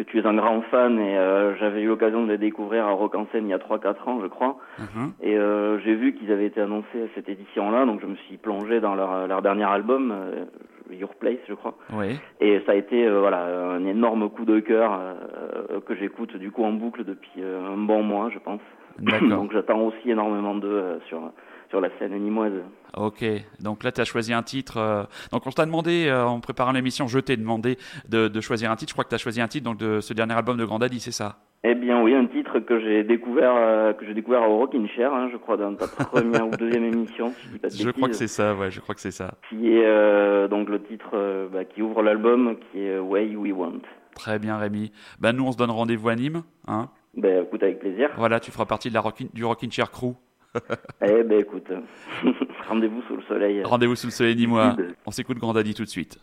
Que 0.04 0.10
tu 0.10 0.18
es 0.18 0.26
un 0.26 0.34
grand 0.34 0.62
fan 0.62 0.98
et 0.98 1.16
euh, 1.18 1.54
j'avais 1.56 1.82
eu 1.82 1.88
l'occasion 1.88 2.24
de 2.24 2.30
les 2.32 2.38
découvrir 2.38 2.86
à 2.86 2.92
Rock 2.92 3.14
en 3.14 3.26
scène 3.32 3.46
il 3.46 3.50
y 3.50 3.54
a 3.54 3.58
3-4 3.58 4.08
ans 4.08 4.20
je 4.22 4.28
crois 4.28 4.56
Mhm. 4.78 5.12
et 5.22 5.36
euh, 5.36 5.78
j'ai 5.80 5.94
vu 5.94 6.14
qu'ils 6.14 6.32
avaient 6.32 6.46
été 6.46 6.60
annoncés 6.60 7.02
à 7.04 7.06
cette 7.14 7.28
édition 7.28 7.70
là 7.70 7.84
donc 7.84 8.00
je 8.00 8.06
me 8.06 8.16
suis 8.16 8.36
plongé 8.38 8.80
dans 8.80 8.94
leur, 8.94 9.26
leur 9.26 9.42
dernier 9.42 9.64
album 9.64 10.10
euh, 10.12 10.44
Your 10.94 11.14
Place 11.16 11.38
je 11.48 11.54
crois 11.54 11.74
Oui. 11.92 12.18
et 12.40 12.60
ça 12.66 12.72
a 12.72 12.74
été 12.76 13.06
euh, 13.06 13.20
voilà 13.20 13.44
un 13.74 13.84
énorme 13.84 14.30
coup 14.30 14.44
de 14.44 14.58
cœur 14.60 14.98
euh, 14.98 15.80
que 15.86 15.94
j'écoute 15.94 16.36
du 16.36 16.50
coup 16.50 16.64
en 16.64 16.72
boucle 16.72 17.04
depuis 17.04 17.42
euh, 17.42 17.74
un 17.74 17.76
bon 17.76 18.02
mois 18.02 18.30
je 18.32 18.38
pense 18.38 18.60
donc 19.28 19.52
j'attends 19.52 19.80
aussi 19.82 20.10
énormément 20.10 20.54
d'eux 20.54 20.68
euh, 20.68 20.98
sur 21.08 21.20
sur 21.70 21.80
la 21.80 21.88
scène 21.98 22.12
nimoise 22.18 22.52
Ok, 22.96 23.24
donc 23.60 23.84
là 23.84 23.92
tu 23.92 24.00
as 24.00 24.04
choisi 24.04 24.32
un 24.32 24.42
titre. 24.42 24.76
euh, 24.78 25.04
Donc 25.32 25.46
on 25.46 25.50
t'a 25.50 25.64
demandé, 25.64 26.06
euh, 26.08 26.24
en 26.26 26.40
préparant 26.40 26.72
l'émission, 26.72 27.06
je 27.06 27.18
t'ai 27.20 27.36
demandé 27.36 27.78
de, 28.08 28.26
de 28.28 28.40
choisir 28.40 28.70
un 28.70 28.76
titre. 28.76 28.90
Je 28.90 28.94
crois 28.94 29.04
que 29.04 29.10
tu 29.10 29.14
as 29.14 29.18
choisi 29.18 29.40
un 29.40 29.46
titre 29.48 29.64
donc, 29.64 29.78
de 29.78 30.00
ce 30.00 30.12
dernier 30.12 30.34
album 30.34 30.56
de 30.56 30.64
Grand 30.64 30.78
Daddy, 30.80 30.98
c'est 31.00 31.12
ça? 31.12 31.36
Eh 31.62 31.74
bien 31.74 32.02
oui, 32.02 32.14
un 32.14 32.26
titre 32.26 32.58
que 32.60 32.80
j'ai 32.80 33.04
découvert 33.04 33.52
euh, 33.54 33.92
que 33.92 34.04
j'ai 34.06 34.14
découvert 34.14 34.42
au 34.48 34.56
Rockin' 34.58 34.88
Chair, 34.96 35.12
hein, 35.14 35.28
je 35.30 35.36
crois 35.36 35.56
dans 35.58 35.74
ta 35.74 35.86
première 35.86 36.48
ou 36.48 36.50
deuxième 36.56 36.84
émission, 36.84 37.28
si 37.32 37.46
je 37.46 37.52
dis 37.52 37.58
pas 37.58 37.68
de 37.68 37.74
Je 37.84 37.90
crois 37.90 38.08
que 38.08 38.14
c'est 38.16 38.28
ça, 38.28 38.54
ouais, 38.54 38.70
je 38.70 38.80
crois 38.80 38.94
que 38.94 39.00
c'est 39.00 39.10
ça. 39.10 39.34
qui 39.50 39.68
est 39.70 40.48
donc 40.48 40.68
le 40.70 40.82
titre 40.82 41.48
bah, 41.52 41.64
qui 41.66 41.82
ouvre 41.82 42.02
l'album, 42.02 42.56
qui 42.72 42.80
est 42.82 42.98
Way 42.98 43.36
We 43.36 43.52
Want. 43.52 43.82
Très 44.16 44.38
bien 44.38 44.56
Rémi. 44.56 44.90
Bah 45.20 45.32
nous 45.32 45.44
on 45.46 45.52
se 45.52 45.56
donne 45.58 45.70
rendez-vous 45.70 46.08
à 46.08 46.16
Nîmes. 46.16 46.42
Hein? 46.66 46.88
Ben 47.14 47.44
écoute 47.44 47.62
avec 47.62 47.78
plaisir. 47.78 48.10
voilà, 48.16 48.40
tu 48.40 48.50
feras 48.50 48.64
partie 48.64 48.88
de 48.88 48.94
la 48.94 49.00
Rockin- 49.02 49.28
du 49.34 49.44
Rockin' 49.44 49.70
Chair 49.70 49.90
Crew. 49.90 50.14
Eh 51.02 51.22
ben 51.22 51.40
écoute, 51.40 51.68
rendez-vous 52.68 53.02
sous 53.02 53.16
le 53.16 53.22
soleil. 53.22 53.62
Rendez-vous 53.62 53.94
sous 53.94 54.08
le 54.08 54.12
soleil. 54.12 54.36
Sud. 54.36 54.94
On 55.06 55.10
s'écoute 55.10 55.38
Grand 55.38 55.52
Daddy 55.52 55.74
tout 55.74 55.84
de 55.84 55.88
suite. 55.88 56.18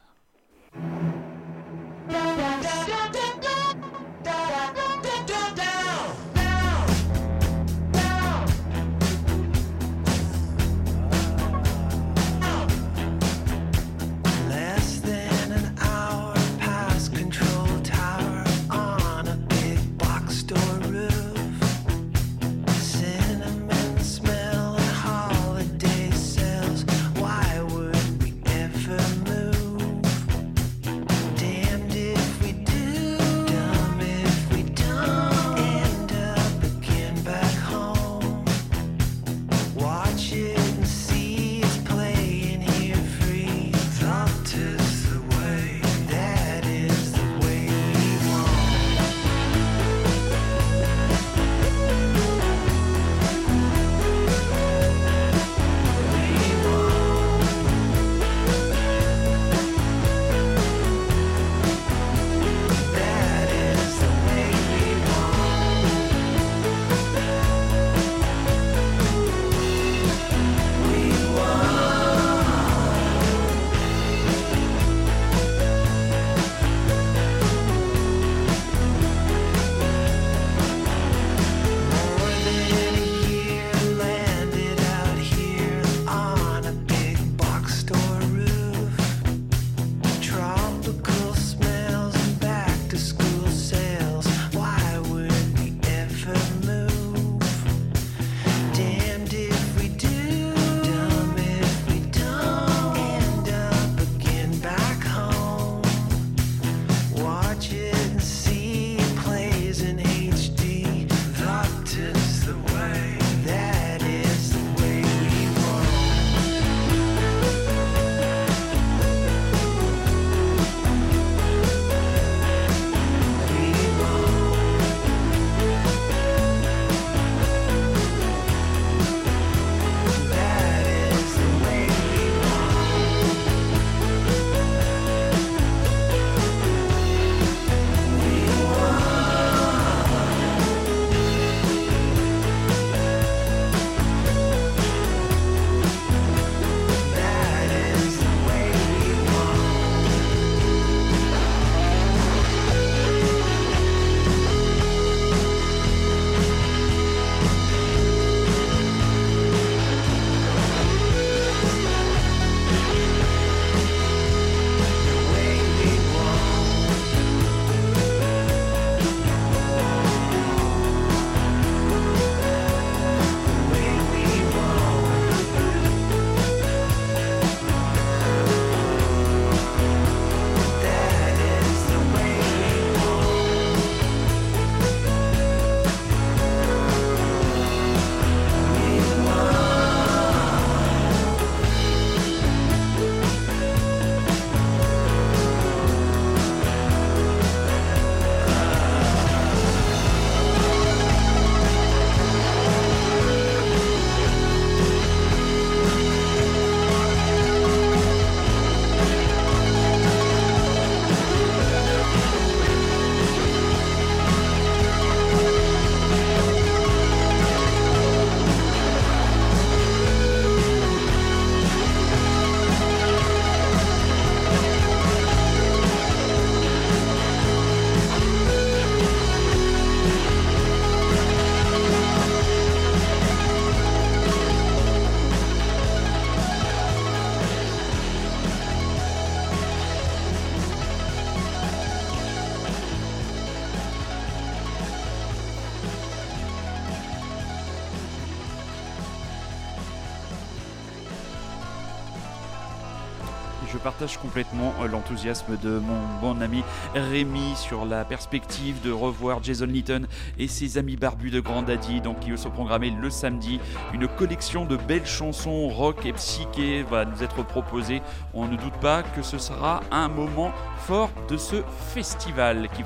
Complètement 254.16 254.74
euh, 254.82 254.88
l'enthousiasme 254.88 255.58
de 255.62 255.80
mon 255.80 255.99
bon 256.22 256.41
ami 256.41 256.64
Rémi 256.95 257.55
sur 257.58 257.86
la 257.86 258.05
perspective 258.05 258.82
de 258.82 258.91
revoir 258.91 259.43
Jason 259.43 259.66
Litton 259.66 260.03
et 260.39 260.47
ses 260.47 260.78
amis 260.78 260.95
barbus 260.95 261.32
de 261.32 261.41
Grand 261.41 261.64
Daddy, 261.64 261.99
donc 261.99 262.22
qui 262.22 262.38
sont 262.38 262.51
programmés 262.51 262.91
le 262.91 263.10
samedi. 263.10 263.60
Une 263.93 264.08
collection 264.08 264.64
de 264.66 264.78
belles 264.78 265.05
chansons 265.05 265.68
rock 265.68 266.05
et 266.05 266.14
psyché 266.14 266.84
va 266.84 267.03
nous 267.03 267.24
être 267.24 267.43
proposée. 267.43 268.01
On 268.34 268.47
ne 268.47 268.55
doute 268.55 268.78
pas 268.80 269.03
que 269.03 269.22
ce 269.22 269.38
sera 269.38 269.82
un 269.91 270.08
moment 270.08 270.53
fort 270.86 271.10
de 271.28 271.36
ce 271.36 271.58
festival 271.93 272.70
qui 272.70 272.84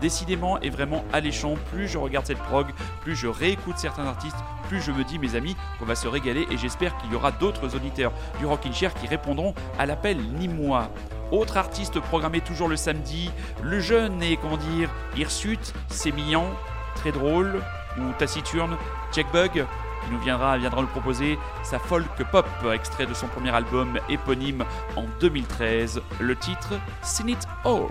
décidément 0.00 0.60
est 0.60 0.70
vraiment 0.70 1.04
alléchant. 1.12 1.54
Plus 1.72 1.88
je 1.88 1.98
regarde 1.98 2.26
cette 2.26 2.38
prog, 2.38 2.66
plus 3.00 3.16
je 3.16 3.28
réécoute 3.28 3.78
certains 3.78 4.04
artistes, 4.04 4.36
plus 4.68 4.80
je 4.80 4.92
me 4.92 5.04
dis, 5.04 5.18
mes 5.18 5.34
amis, 5.34 5.56
qu'on 5.78 5.84
va 5.84 5.94
se 5.94 6.08
régaler 6.08 6.46
et 6.50 6.56
j'espère 6.56 6.96
qu'il 6.98 7.12
y 7.12 7.14
aura 7.14 7.30
d'autres 7.30 7.74
auditeurs 7.74 8.12
du 8.38 8.46
Rockin' 8.46 8.72
Chair 8.72 8.94
qui 8.94 9.06
répondront 9.06 9.54
à 9.78 9.86
l'appel 9.86 10.18
ni 10.38 10.48
moi. 10.48 10.90
Autre 11.32 11.56
artiste 11.56 12.00
programmé 12.00 12.40
toujours 12.40 12.68
le 12.68 12.76
samedi, 12.76 13.30
le 13.62 13.80
jeune 13.80 14.22
et 14.22 14.36
comment 14.36 14.56
dire, 14.56 14.90
hirsute, 15.16 15.72
sémillant, 15.88 16.46
très 16.94 17.12
drôle 17.12 17.62
ou 17.98 18.12
taciturne, 18.18 18.76
Checkbug 19.12 19.52
qui 20.04 20.10
nous 20.10 20.20
viendra, 20.20 20.58
viendra 20.58 20.82
nous 20.82 20.88
proposer 20.88 21.38
sa 21.62 21.78
folk 21.78 22.22
pop, 22.30 22.46
extrait 22.72 23.06
de 23.06 23.14
son 23.14 23.26
premier 23.26 23.54
album 23.54 23.98
éponyme 24.08 24.64
en 24.96 25.04
2013, 25.20 26.02
le 26.20 26.36
titre 26.36 26.74
Seen 27.02 27.30
It 27.30 27.46
All. 27.64 27.88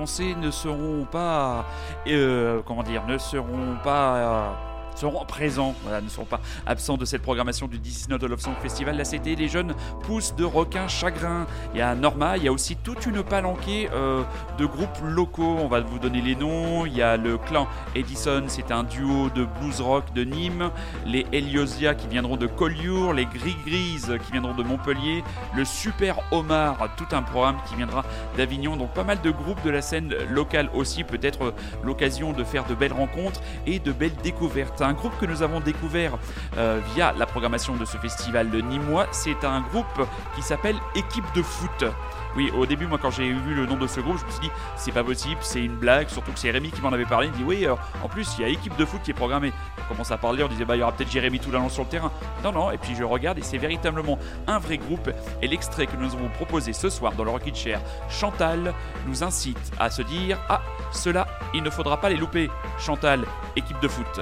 Ne 0.00 0.50
seront 0.50 1.04
pas, 1.04 1.66
euh, 2.08 2.62
comment 2.64 2.82
dire, 2.82 3.04
ne 3.06 3.18
seront 3.18 3.76
pas. 3.84 4.69
Seront 4.94 5.24
présents, 5.24 5.74
ne 6.02 6.08
seront 6.08 6.24
pas 6.24 6.40
absents 6.66 6.96
de 6.96 7.04
cette 7.04 7.22
programmation 7.22 7.66
du 7.66 7.78
19 7.78 8.20
Love 8.22 8.40
Song 8.40 8.54
Festival. 8.62 8.96
Là, 8.96 9.04
c'était 9.04 9.34
les 9.34 9.48
jeunes 9.48 9.74
pousses 10.02 10.34
de 10.34 10.44
requins 10.44 10.88
chagrin. 10.88 11.46
Il 11.74 11.78
y 11.78 11.82
a 11.82 11.94
Norma, 11.94 12.36
il 12.36 12.44
y 12.44 12.48
a 12.48 12.52
aussi 12.52 12.76
toute 12.76 13.06
une 13.06 13.22
palanquée 13.22 13.88
euh, 13.92 14.22
de 14.58 14.66
groupes 14.66 14.98
locaux. 15.02 15.56
On 15.58 15.68
va 15.68 15.80
vous 15.80 15.98
donner 15.98 16.20
les 16.20 16.36
noms. 16.36 16.86
Il 16.86 16.96
y 16.96 17.02
a 17.02 17.16
le 17.16 17.38
clan 17.38 17.66
Edison, 17.94 18.44
c'est 18.48 18.70
un 18.70 18.84
duo 18.84 19.30
de 19.34 19.44
blues 19.44 19.80
rock 19.80 20.12
de 20.14 20.24
Nîmes. 20.24 20.70
Les 21.06 21.26
Heliosia 21.32 21.94
qui 21.94 22.08
viendront 22.08 22.36
de 22.36 22.46
Collioure. 22.46 23.12
Les 23.12 23.26
Gris 23.26 23.56
Grises 23.66 24.12
qui 24.24 24.32
viendront 24.32 24.54
de 24.54 24.62
Montpellier. 24.62 25.24
Le 25.56 25.64
Super 25.64 26.20
Omar, 26.30 26.94
tout 26.96 27.08
un 27.12 27.22
programme 27.22 27.56
qui 27.68 27.76
viendra 27.76 28.04
d'Avignon. 28.36 28.76
Donc 28.76 28.92
pas 28.92 29.04
mal 29.04 29.20
de 29.20 29.30
groupes 29.30 29.62
de 29.64 29.70
la 29.70 29.82
scène 29.82 30.14
locale 30.30 30.70
aussi. 30.74 31.04
Peut-être 31.04 31.42
euh, 31.42 31.54
l'occasion 31.82 32.32
de 32.32 32.44
faire 32.44 32.64
de 32.66 32.74
belles 32.74 32.92
rencontres 32.92 33.40
et 33.66 33.78
de 33.78 33.92
belles 33.92 34.16
découvertes. 34.22 34.82
Un 34.90 34.94
groupe 34.94 35.16
que 35.20 35.26
nous 35.26 35.44
avons 35.44 35.60
découvert 35.60 36.18
euh, 36.56 36.80
via 36.94 37.14
la 37.16 37.24
programmation 37.24 37.76
de 37.76 37.84
ce 37.84 37.96
festival 37.96 38.50
de 38.50 38.60
Nîmois, 38.60 39.06
c'est 39.12 39.44
un 39.44 39.60
groupe 39.60 40.08
qui 40.34 40.42
s'appelle 40.42 40.74
Équipe 40.96 41.32
de 41.32 41.42
foot. 41.42 41.84
Oui, 42.36 42.50
au 42.56 42.66
début, 42.66 42.86
moi, 42.86 42.98
quand 43.00 43.10
j'ai 43.10 43.32
vu 43.32 43.54
le 43.54 43.66
nom 43.66 43.76
de 43.76 43.86
ce 43.86 44.00
groupe, 44.00 44.18
je 44.18 44.24
me 44.24 44.30
suis 44.30 44.40
dit, 44.40 44.50
c'est 44.76 44.90
pas 44.90 45.04
possible, 45.04 45.38
c'est 45.42 45.62
une 45.62 45.76
blague. 45.76 46.08
Surtout 46.08 46.32
que 46.32 46.38
c'est 46.40 46.50
Rémi 46.50 46.70
qui 46.72 46.80
m'en 46.80 46.92
avait 46.92 47.04
parlé. 47.04 47.28
Il 47.28 47.32
dit, 47.32 47.44
oui, 47.44 47.66
euh, 47.66 47.74
en 48.02 48.08
plus, 48.08 48.34
il 48.36 48.42
y 48.42 48.44
a 48.44 48.48
équipe 48.48 48.76
de 48.76 48.84
foot 48.84 49.00
qui 49.04 49.12
est 49.12 49.14
programmée. 49.14 49.52
On 49.78 49.92
commence 49.92 50.10
à 50.10 50.16
parler, 50.16 50.42
on 50.42 50.48
disait, 50.48 50.64
bah, 50.64 50.74
il 50.74 50.80
y 50.80 50.82
aura 50.82 50.90
peut-être 50.90 51.10
Jérémy 51.10 51.38
Toulalan 51.38 51.68
sur 51.68 51.84
le 51.84 51.88
terrain. 51.88 52.10
Non, 52.42 52.50
non, 52.50 52.72
et 52.72 52.78
puis 52.78 52.96
je 52.96 53.04
regarde 53.04 53.38
et 53.38 53.42
c'est 53.42 53.58
véritablement 53.58 54.18
un 54.48 54.58
vrai 54.58 54.78
groupe. 54.78 55.08
Et 55.40 55.46
l'extrait 55.46 55.86
que 55.86 55.96
nous 55.96 56.14
avons 56.14 56.30
proposé 56.30 56.72
ce 56.72 56.88
soir 56.88 57.12
dans 57.12 57.22
le 57.22 57.30
Rocket 57.30 57.54
Chair, 57.54 57.80
Chantal, 58.08 58.74
nous 59.06 59.22
incite 59.22 59.72
à 59.78 59.88
se 59.88 60.02
dire, 60.02 60.38
ah, 60.48 60.62
cela, 60.90 61.28
il 61.54 61.62
ne 61.62 61.70
faudra 61.70 62.00
pas 62.00 62.08
les 62.08 62.16
louper. 62.16 62.50
Chantal, 62.78 63.24
équipe 63.56 63.80
de 63.80 63.88
foot. 63.88 64.20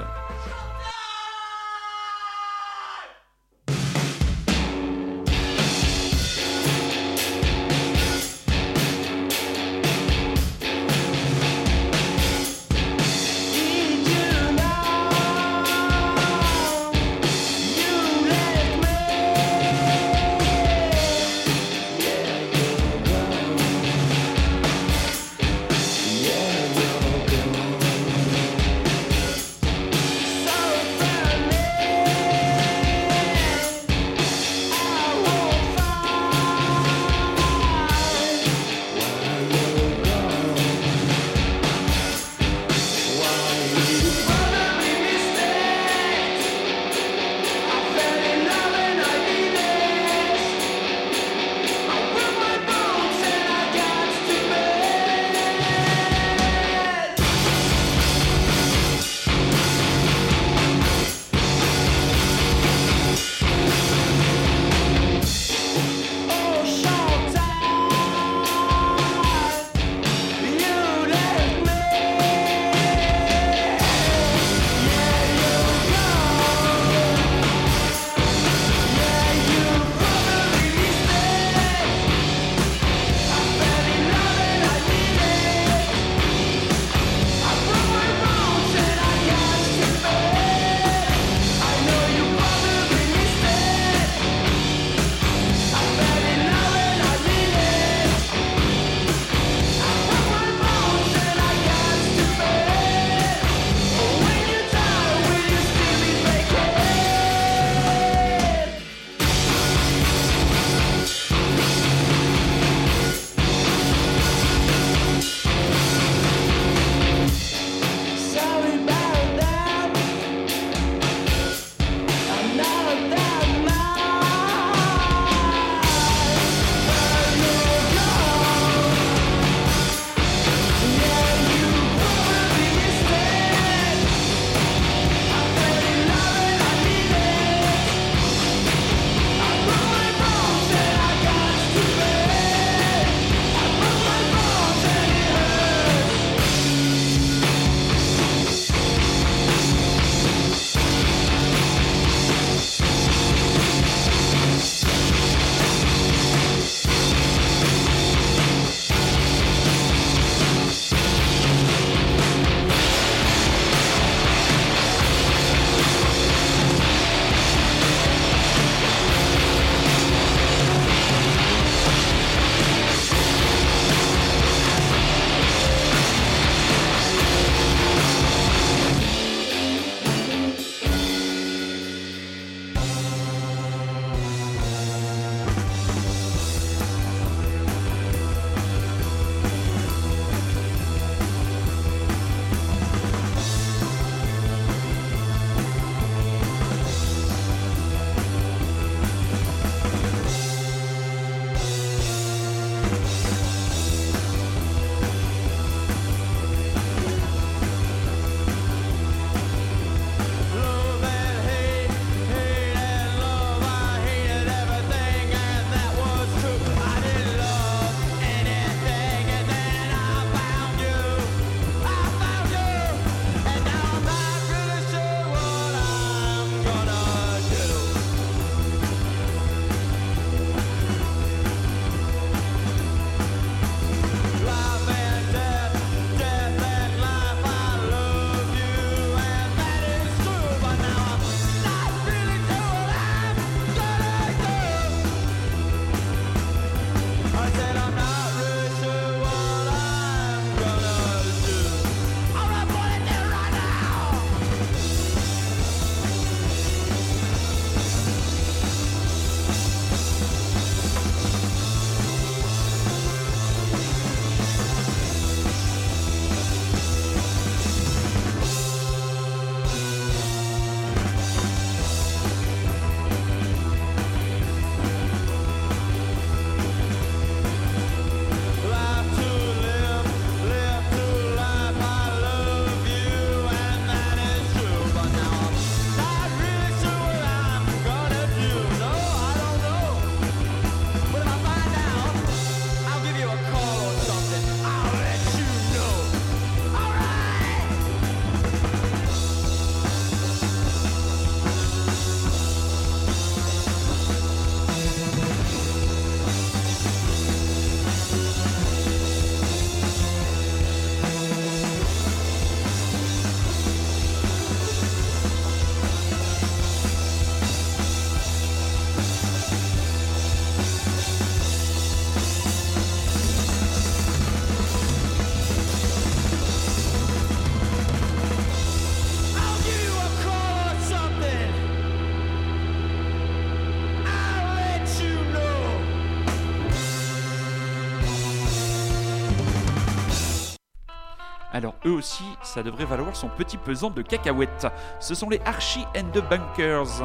Eux 341.89 341.93
aussi, 341.93 342.23
ça 342.41 342.63
devrait 342.63 342.85
valoir 342.85 343.15
son 343.15 343.27
petit 343.27 343.57
pesant 343.57 343.89
de 343.89 344.01
cacahuètes. 344.01 344.67
Ce 344.99 345.15
sont 345.15 345.29
les 345.29 345.41
Archie 345.45 345.85
and 345.97 346.09
the 346.13 346.21
Bunkers, 346.29 347.01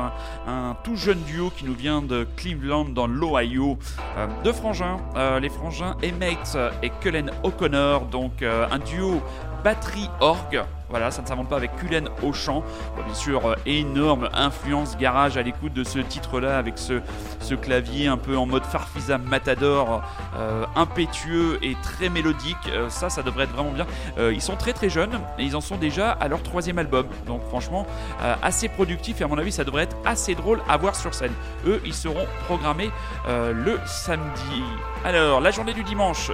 un 0.47 0.77
tout 0.85 0.97
jeune 0.97 1.21
duo 1.23 1.51
qui 1.51 1.65
nous 1.65 1.75
vient 1.75 2.03
de 2.03 2.27
Cleveland 2.37 2.87
dans 2.87 3.07
l'Ohio, 3.07 3.79
euh, 4.17 4.27
de 4.43 4.53
frangins, 4.53 4.99
euh, 5.17 5.41
les 5.41 5.49
frangins 5.49 5.97
Emmett 6.05 6.59
et 6.83 6.91
Cullen 7.01 7.31
O'Connor, 7.43 8.07
donc 8.07 8.43
euh, 8.43 8.67
un 8.71 8.79
duo 8.79 9.23
batterie-orgue. 9.63 10.65
Voilà, 10.91 11.11
ça 11.11 11.23
ne 11.23 11.27
s'invente 11.27 11.49
pas 11.49 11.57
avec 11.57 11.75
Cullen 11.77 12.09
au 12.23 12.33
chant. 12.33 12.63
Bon, 12.97 13.03
bien 13.05 13.15
sûr, 13.15 13.47
euh, 13.47 13.55
énorme 13.67 14.29
influence 14.35 14.97
garage 14.97 15.37
à 15.37 15.43
l'écoute 15.43 15.73
de 15.73 15.83
ce 15.83 15.99
titre-là, 15.99 16.59
avec 16.59 16.79
ce, 16.79 17.01
clavier 17.55 18.07
un 18.09 18.17
peu 18.17 18.37
en 18.37 18.47
mode 18.47 18.65
Farfisa 18.65 19.17
Matador, 19.17 20.03
euh, 20.37 20.67
impétueux 20.77 21.59
et 21.63 21.77
très 21.83 22.09
mélodique. 22.09 22.57
Euh, 22.69 22.89
ça, 22.91 23.09
ça 23.09 23.23
devrait 23.23 23.45
être 23.45 23.53
vraiment 23.53 23.71
bien. 23.73 23.87
Ils 24.19 24.43
sont 24.43 24.57
très 24.57 24.73
très 24.73 24.89
jeunes 24.89 25.21
et 25.39 25.45
ils 25.45 25.57
en 25.57 25.61
sont 25.61 25.77
déjà 25.77 26.11
à 26.11 26.29
leur 26.29 26.43
troisième 26.43 26.79
album. 26.79 27.07
Donc 27.27 27.43
franchement, 27.49 27.87
assez 28.43 28.69
productif 28.69 29.21
et 29.21 29.25
à 29.25 29.29
mon 29.29 29.39
avis, 29.39 29.53
ça 29.53 29.65
devrait 29.65 29.85
être 29.85 29.97
assez 30.05 30.35
drôle 30.35 30.61
à 30.69 30.77
voir 30.77 30.95
sur 30.95 31.15
scène. 31.15 31.33
Eux, 31.67 31.81
ils 31.85 31.95
seront 31.95 32.27
programmés 32.47 32.91
le 33.29 33.79
samedi. 33.87 34.63
Alors, 35.05 35.41
la 35.41 35.51
journée 35.51 35.75
du 35.75 35.85
dimanche, 35.85 36.31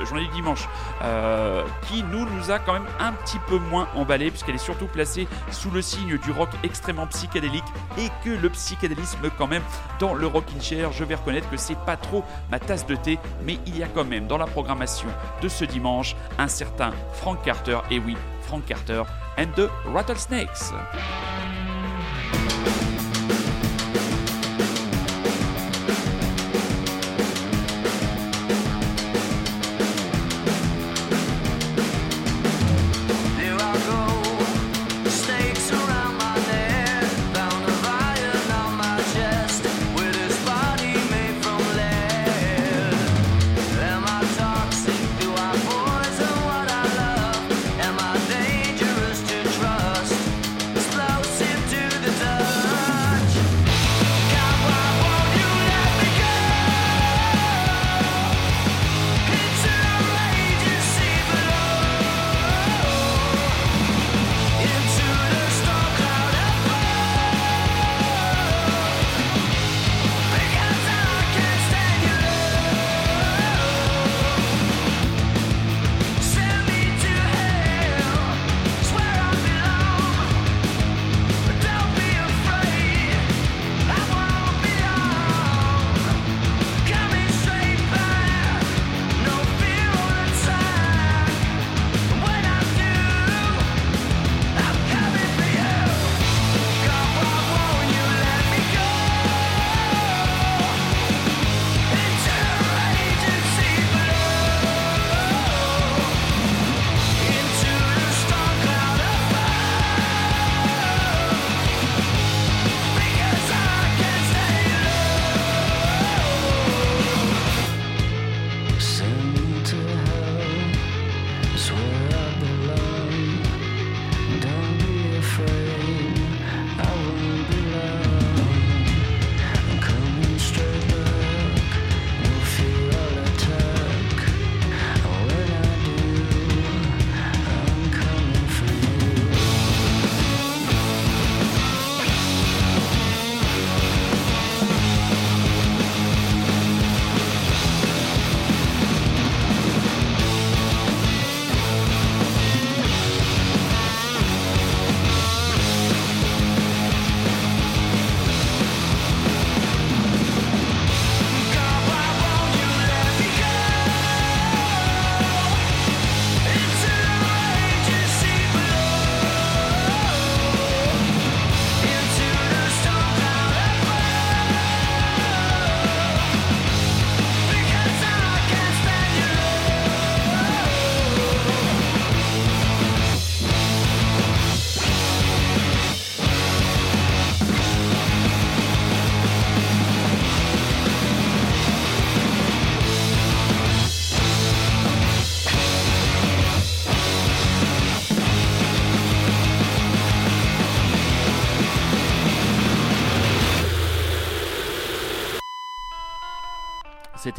qui 1.89 2.03
nous 2.05 2.27
nous 2.27 2.51
a 2.51 2.59
quand 2.59 2.73
même 2.73 2.87
un 2.99 3.13
petit 3.13 3.39
peu 3.47 3.59
moins 3.59 3.89
emballé 3.95 4.31
puisqu'elle 4.41 4.55
est 4.55 4.65
surtout 4.65 4.87
placée 4.87 5.29
sous 5.51 5.71
le 5.71 5.83
signe 5.83 6.17
du 6.17 6.31
rock 6.31 6.49
extrêmement 6.63 7.07
psychédélique 7.09 7.65
et 7.99 8.09
que 8.25 8.31
le 8.31 8.49
psychédélisme 8.49 9.31
quand 9.37 9.47
même 9.47 9.63
dans 9.99 10.15
le 10.15 10.27
rocking 10.27 10.61
chair, 10.63 10.93
je 10.93 11.05
vais 11.05 11.15
reconnaître 11.15 11.51
que 11.51 11.59
c'est 11.59 11.79
pas 11.85 11.99
trop 11.99 12.25
ma 12.51 12.59
tasse 12.59 12.87
de 12.87 12.95
thé, 12.95 13.19
mais 13.45 13.59
il 13.67 13.77
y 13.77 13.83
a 13.83 13.89
quand 13.89 14.05
même 14.05 14.27
dans 14.27 14.39
la 14.39 14.47
programmation 14.47 15.09
de 15.43 15.49
ce 15.49 15.67
dimanche 15.67 16.17
un 16.39 16.49
certain 16.49 16.93
Frank 17.13 17.43
Carter, 17.43 17.81
et 17.91 17.99
oui, 17.99 18.17
Frank 18.43 18.65
Carter 18.65 19.03
and 19.39 19.49
the 19.57 19.69
Rattlesnakes. 19.93 20.73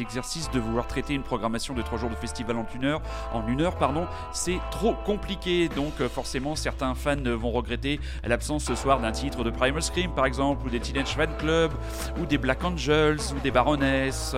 Exercice 0.01 0.49
de 0.51 0.59
vouloir 0.59 0.87
traiter 0.87 1.13
une 1.13 1.23
programmation 1.23 1.73
de 1.73 1.81
trois 1.81 1.97
jours 1.97 2.09
de 2.09 2.15
festival 2.15 2.57
en 2.57 2.65
une 2.75 2.85
heure, 2.85 3.01
en 3.33 3.47
une 3.47 3.61
heure 3.61 3.75
pardon, 3.77 4.07
c'est 4.33 4.59
trop 4.71 4.93
compliqué. 4.93 5.69
Donc 5.69 5.93
euh, 6.01 6.09
forcément, 6.09 6.55
certains 6.55 6.95
fans 6.95 7.15
vont 7.25 7.51
regretter 7.51 7.99
l'absence 8.23 8.65
ce 8.65 8.75
soir 8.75 8.99
d'un 8.99 9.11
titre 9.11 9.43
de 9.43 9.49
Primal 9.49 9.81
Scream 9.81 10.11
par 10.11 10.25
exemple, 10.25 10.67
ou 10.67 10.69
des 10.69 10.79
Teenage 10.79 11.15
Fan 11.15 11.29
Club, 11.37 11.71
ou 12.19 12.25
des 12.25 12.37
Black 12.37 12.63
Angels, 12.63 13.19
ou 13.35 13.39
des 13.39 13.51
Baroness. 13.51 14.35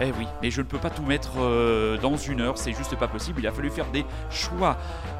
Eh 0.00 0.12
oui, 0.18 0.26
mais 0.40 0.50
je 0.50 0.60
ne 0.60 0.66
peux 0.66 0.78
pas 0.78 0.90
tout 0.90 1.02
mettre 1.02 1.32
euh, 1.38 1.98
dans 1.98 2.16
une 2.16 2.40
heure, 2.40 2.58
c'est 2.58 2.72
juste 2.72 2.96
pas 2.96 3.08
possible. 3.08 3.40
Il 3.40 3.46
a 3.46 3.52
fallu 3.52 3.70
faire 3.70 3.90
des 3.90 4.04
choix. 4.30 4.76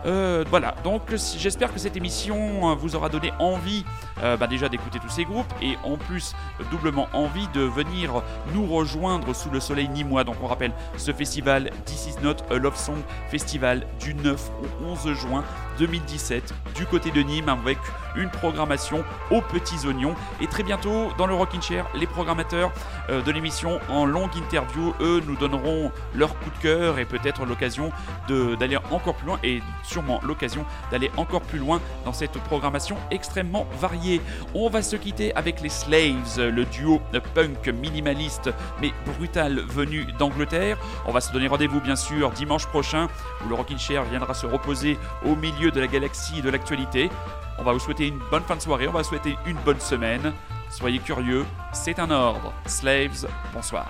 Euh, 0.07 0.45
voilà, 0.49 0.75
donc 0.83 1.03
j'espère 1.37 1.73
que 1.73 1.79
cette 1.79 1.97
émission 1.97 2.71
euh, 2.71 2.75
vous 2.75 2.97
aura 2.97 3.09
donné 3.09 3.33
envie 3.39 3.85
bah, 4.23 4.47
déjà 4.47 4.69
d'écouter 4.69 5.01
tous 5.01 5.09
ces 5.09 5.25
groupes 5.25 5.53
et 5.61 5.77
en 5.83 5.97
plus 5.97 6.37
doublement 6.71 7.09
envie 7.13 7.49
de 7.49 7.63
venir 7.63 8.23
nous 8.55 8.67
rejoindre 8.67 9.35
sous 9.35 9.51
le 9.51 9.59
soleil 9.59 9.82
nîmois. 9.89 10.25
Donc 10.25 10.37
on 10.43 10.47
rappelle 10.47 10.73
ce 10.97 11.13
festival 11.13 11.71
This 11.85 12.07
is 12.07 12.23
not 12.23 12.37
a 12.51 12.57
love 12.57 12.77
song 12.77 12.99
festival 13.31 13.87
du 14.01 14.15
9 14.15 14.51
au 14.63 14.85
11 14.87 15.13
juin 15.15 15.45
2017 15.79 16.55
du 16.75 16.87
côté 16.87 17.11
de 17.11 17.21
Nîmes 17.21 17.49
avec 17.49 17.79
une 18.17 18.31
programmation 18.31 19.05
aux 19.31 19.41
petits 19.41 19.87
oignons. 19.87 20.15
Et 20.41 20.47
très 20.47 20.63
bientôt 20.63 21.09
dans 21.19 21.27
le 21.27 21.35
Rockin' 21.35 21.63
Chair, 21.63 21.87
les 21.95 22.07
programmateurs 22.07 22.73
euh, 23.11 23.23
de 23.23 23.31
l'émission 23.33 23.81
en 23.89 24.05
longue 24.05 24.35
interview, 24.37 24.95
eux, 25.01 25.23
nous 25.27 25.37
donneront 25.37 25.91
leur 26.15 26.39
coup 26.39 26.51
de 26.51 26.63
cœur 26.63 26.99
et 26.99 27.05
peut-être 27.05 27.45
l'occasion 27.45 27.91
d'aller 28.29 28.79
encore 28.91 29.15
plus 29.15 29.27
loin 29.27 29.39
et 29.43 29.63
sûrement 29.83 30.21
l'occasion 30.23 30.65
d'aller 30.91 31.11
encore 31.17 31.43
plus 31.43 31.59
loin 31.59 31.81
dans 32.05 32.13
cette 32.13 32.33
programmation 32.33 32.97
extrêmement 33.11 33.67
variée. 33.79 34.21
On 34.55 34.69
va 34.69 34.83
se 34.83 34.97
quitter 34.97 35.35
avec 35.35 35.61
les 35.61 35.69
Slaves, 35.69 36.39
le 36.39 36.65
duo 36.65 37.01
punk 37.35 37.69
minimaliste 37.69 38.51
mais 38.81 38.93
brutal 39.19 39.61
venu 39.61 40.07
d'Angleterre. 40.19 40.79
On 41.07 41.13
va 41.13 41.21
se 41.21 41.33
donner 41.33 41.49
rendez-vous 41.49 41.81
bien 41.81 41.97
sûr 41.97 42.31
dimanche 42.31 42.67
prochain 42.67 43.09
où 43.45 43.49
le 43.49 43.55
Rockin' 43.55 43.79
Chair 43.79 44.05
viendra 44.05 44.35
se 44.35 44.47
reposer 44.47 44.99
au 45.25 45.37
milieu 45.37 45.62
de 45.71 45.81
la 45.81 45.87
galaxie 45.87 46.43
de 46.43 46.51
l'actualité. 46.51 47.11
On 47.59 47.63
va 47.63 47.73
vous 47.73 47.79
souhaiter 47.79 48.09
une 48.09 48.19
bonne 48.31 48.43
fin 48.43 48.57
de 48.57 48.61
soirée, 48.61 48.89
on 48.89 48.93
va 48.93 49.03
vous 49.03 49.09
souhaiter 49.09 49.37
une 49.47 49.57
bonne 49.59 49.81
semaine. 49.81 50.33
Soyez 50.71 50.99
curieux, 50.99 51.45
c'est 51.73 51.99
un 51.99 52.11
ordre. 52.11 52.53
Slaves, 52.67 53.29
bonsoir. 53.53 53.89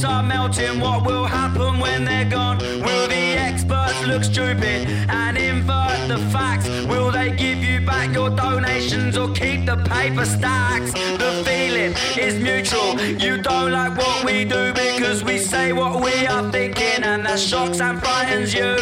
Ice 0.00 0.04
are 0.04 0.22
melting. 0.22 0.80
What 0.80 1.04
will 1.04 1.24
happen 1.24 1.78
when 1.78 2.04
they're 2.04 2.28
gone? 2.28 2.58
Will 2.58 3.08
the 3.08 3.34
experts 3.48 4.06
look 4.06 4.24
stupid 4.24 4.88
and 5.08 5.36
invert 5.36 6.08
the 6.08 6.18
facts? 6.30 6.68
Will 6.86 7.10
they 7.10 7.30
give 7.30 7.58
you 7.58 7.80
back 7.84 8.12
your 8.12 8.30
donations 8.30 9.16
or 9.16 9.32
keep 9.32 9.66
the 9.66 9.76
paper 9.76 10.24
stacks? 10.24 10.92
The 10.92 11.42
feeling 11.44 11.92
is 12.18 12.34
mutual. 12.42 13.00
You 13.00 13.42
don't 13.42 13.72
like 13.72 13.96
what 13.96 14.24
we 14.24 14.44
do 14.44 14.72
because 14.72 15.22
we 15.24 15.38
say 15.38 15.72
what 15.72 16.02
we 16.02 16.26
are 16.26 16.50
thinking 16.50 17.02
and 17.02 17.24
that 17.26 17.38
shocks 17.38 17.80
and 17.80 18.00
frightens 18.00 18.54
you. 18.54 18.76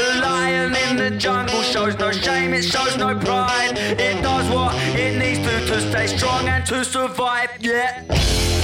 The 0.00 0.20
lion 0.20 0.74
in 0.88 0.96
the 0.96 1.10
jungle 1.16 1.62
shows 1.62 1.98
no 1.98 2.10
shame, 2.12 2.52
it 2.52 2.62
shows 2.62 2.96
no 2.96 3.18
pride. 3.18 3.74
It 3.76 4.22
does 4.22 4.46
what 4.54 4.74
it 4.98 5.18
needs 5.18 5.40
to 5.46 5.58
to 5.68 5.80
stay 5.90 6.06
strong 6.06 6.48
and 6.48 6.64
to 6.66 6.84
survive. 6.84 7.50
Yeah. 7.60 8.57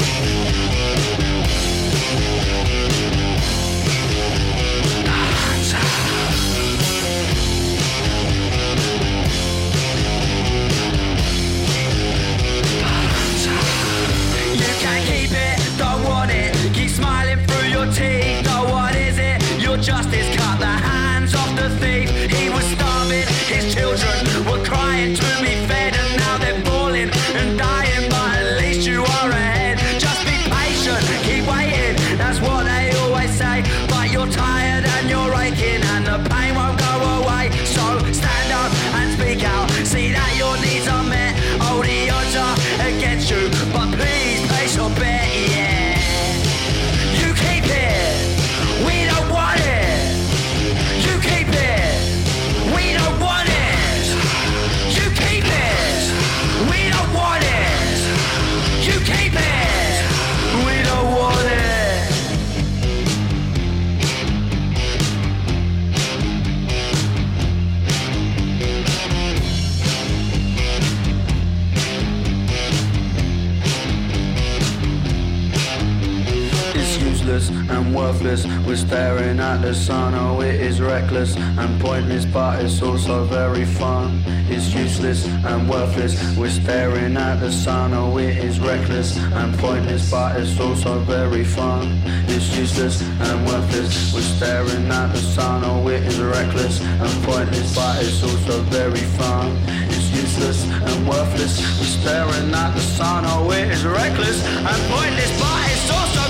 We're 78.74 78.88
staring 78.88 79.38
at 79.38 79.62
the 79.62 79.72
sun. 79.72 80.14
Oh, 80.16 80.40
it 80.40 80.56
is 80.56 80.80
reckless 80.80 81.36
and 81.36 81.80
pointless, 81.80 82.24
but 82.24 82.60
it's 82.60 82.82
also 82.82 83.22
very 83.22 83.64
fun. 83.64 84.20
It's 84.50 84.74
useless 84.74 85.28
and 85.28 85.70
worthless. 85.70 86.36
We're 86.36 86.50
staring 86.50 87.16
at 87.16 87.36
the 87.36 87.52
sun. 87.52 87.94
Oh, 87.94 88.18
it 88.18 88.36
is 88.36 88.58
reckless 88.58 89.16
and 89.16 89.56
pointless, 89.60 90.10
but 90.10 90.40
it's 90.40 90.58
also 90.58 90.98
very 91.04 91.44
fun. 91.44 92.00
It's 92.26 92.50
useless 92.58 93.00
and 93.00 93.46
worthless. 93.46 94.12
We're 94.12 94.22
staring 94.22 94.90
at 94.90 95.12
the 95.12 95.18
sun. 95.18 95.62
Oh, 95.64 95.86
it 95.86 96.02
is 96.02 96.18
reckless 96.18 96.80
and 96.80 97.14
pointless, 97.22 97.76
but 97.76 98.02
it's 98.02 98.24
also 98.24 98.60
very 98.74 99.06
fun. 99.20 99.56
It's 99.94 100.10
useless 100.10 100.64
and 100.66 101.08
worthless. 101.08 101.60
We're 101.78 101.94
staring 102.02 102.52
at 102.52 102.74
the 102.74 102.80
sun. 102.80 103.22
Oh, 103.24 103.52
it 103.52 103.70
is 103.70 103.84
reckless 103.84 104.44
and 104.44 104.80
pointless, 104.90 105.30
but 105.38 105.62
it's 105.70 105.90
also 105.92 106.23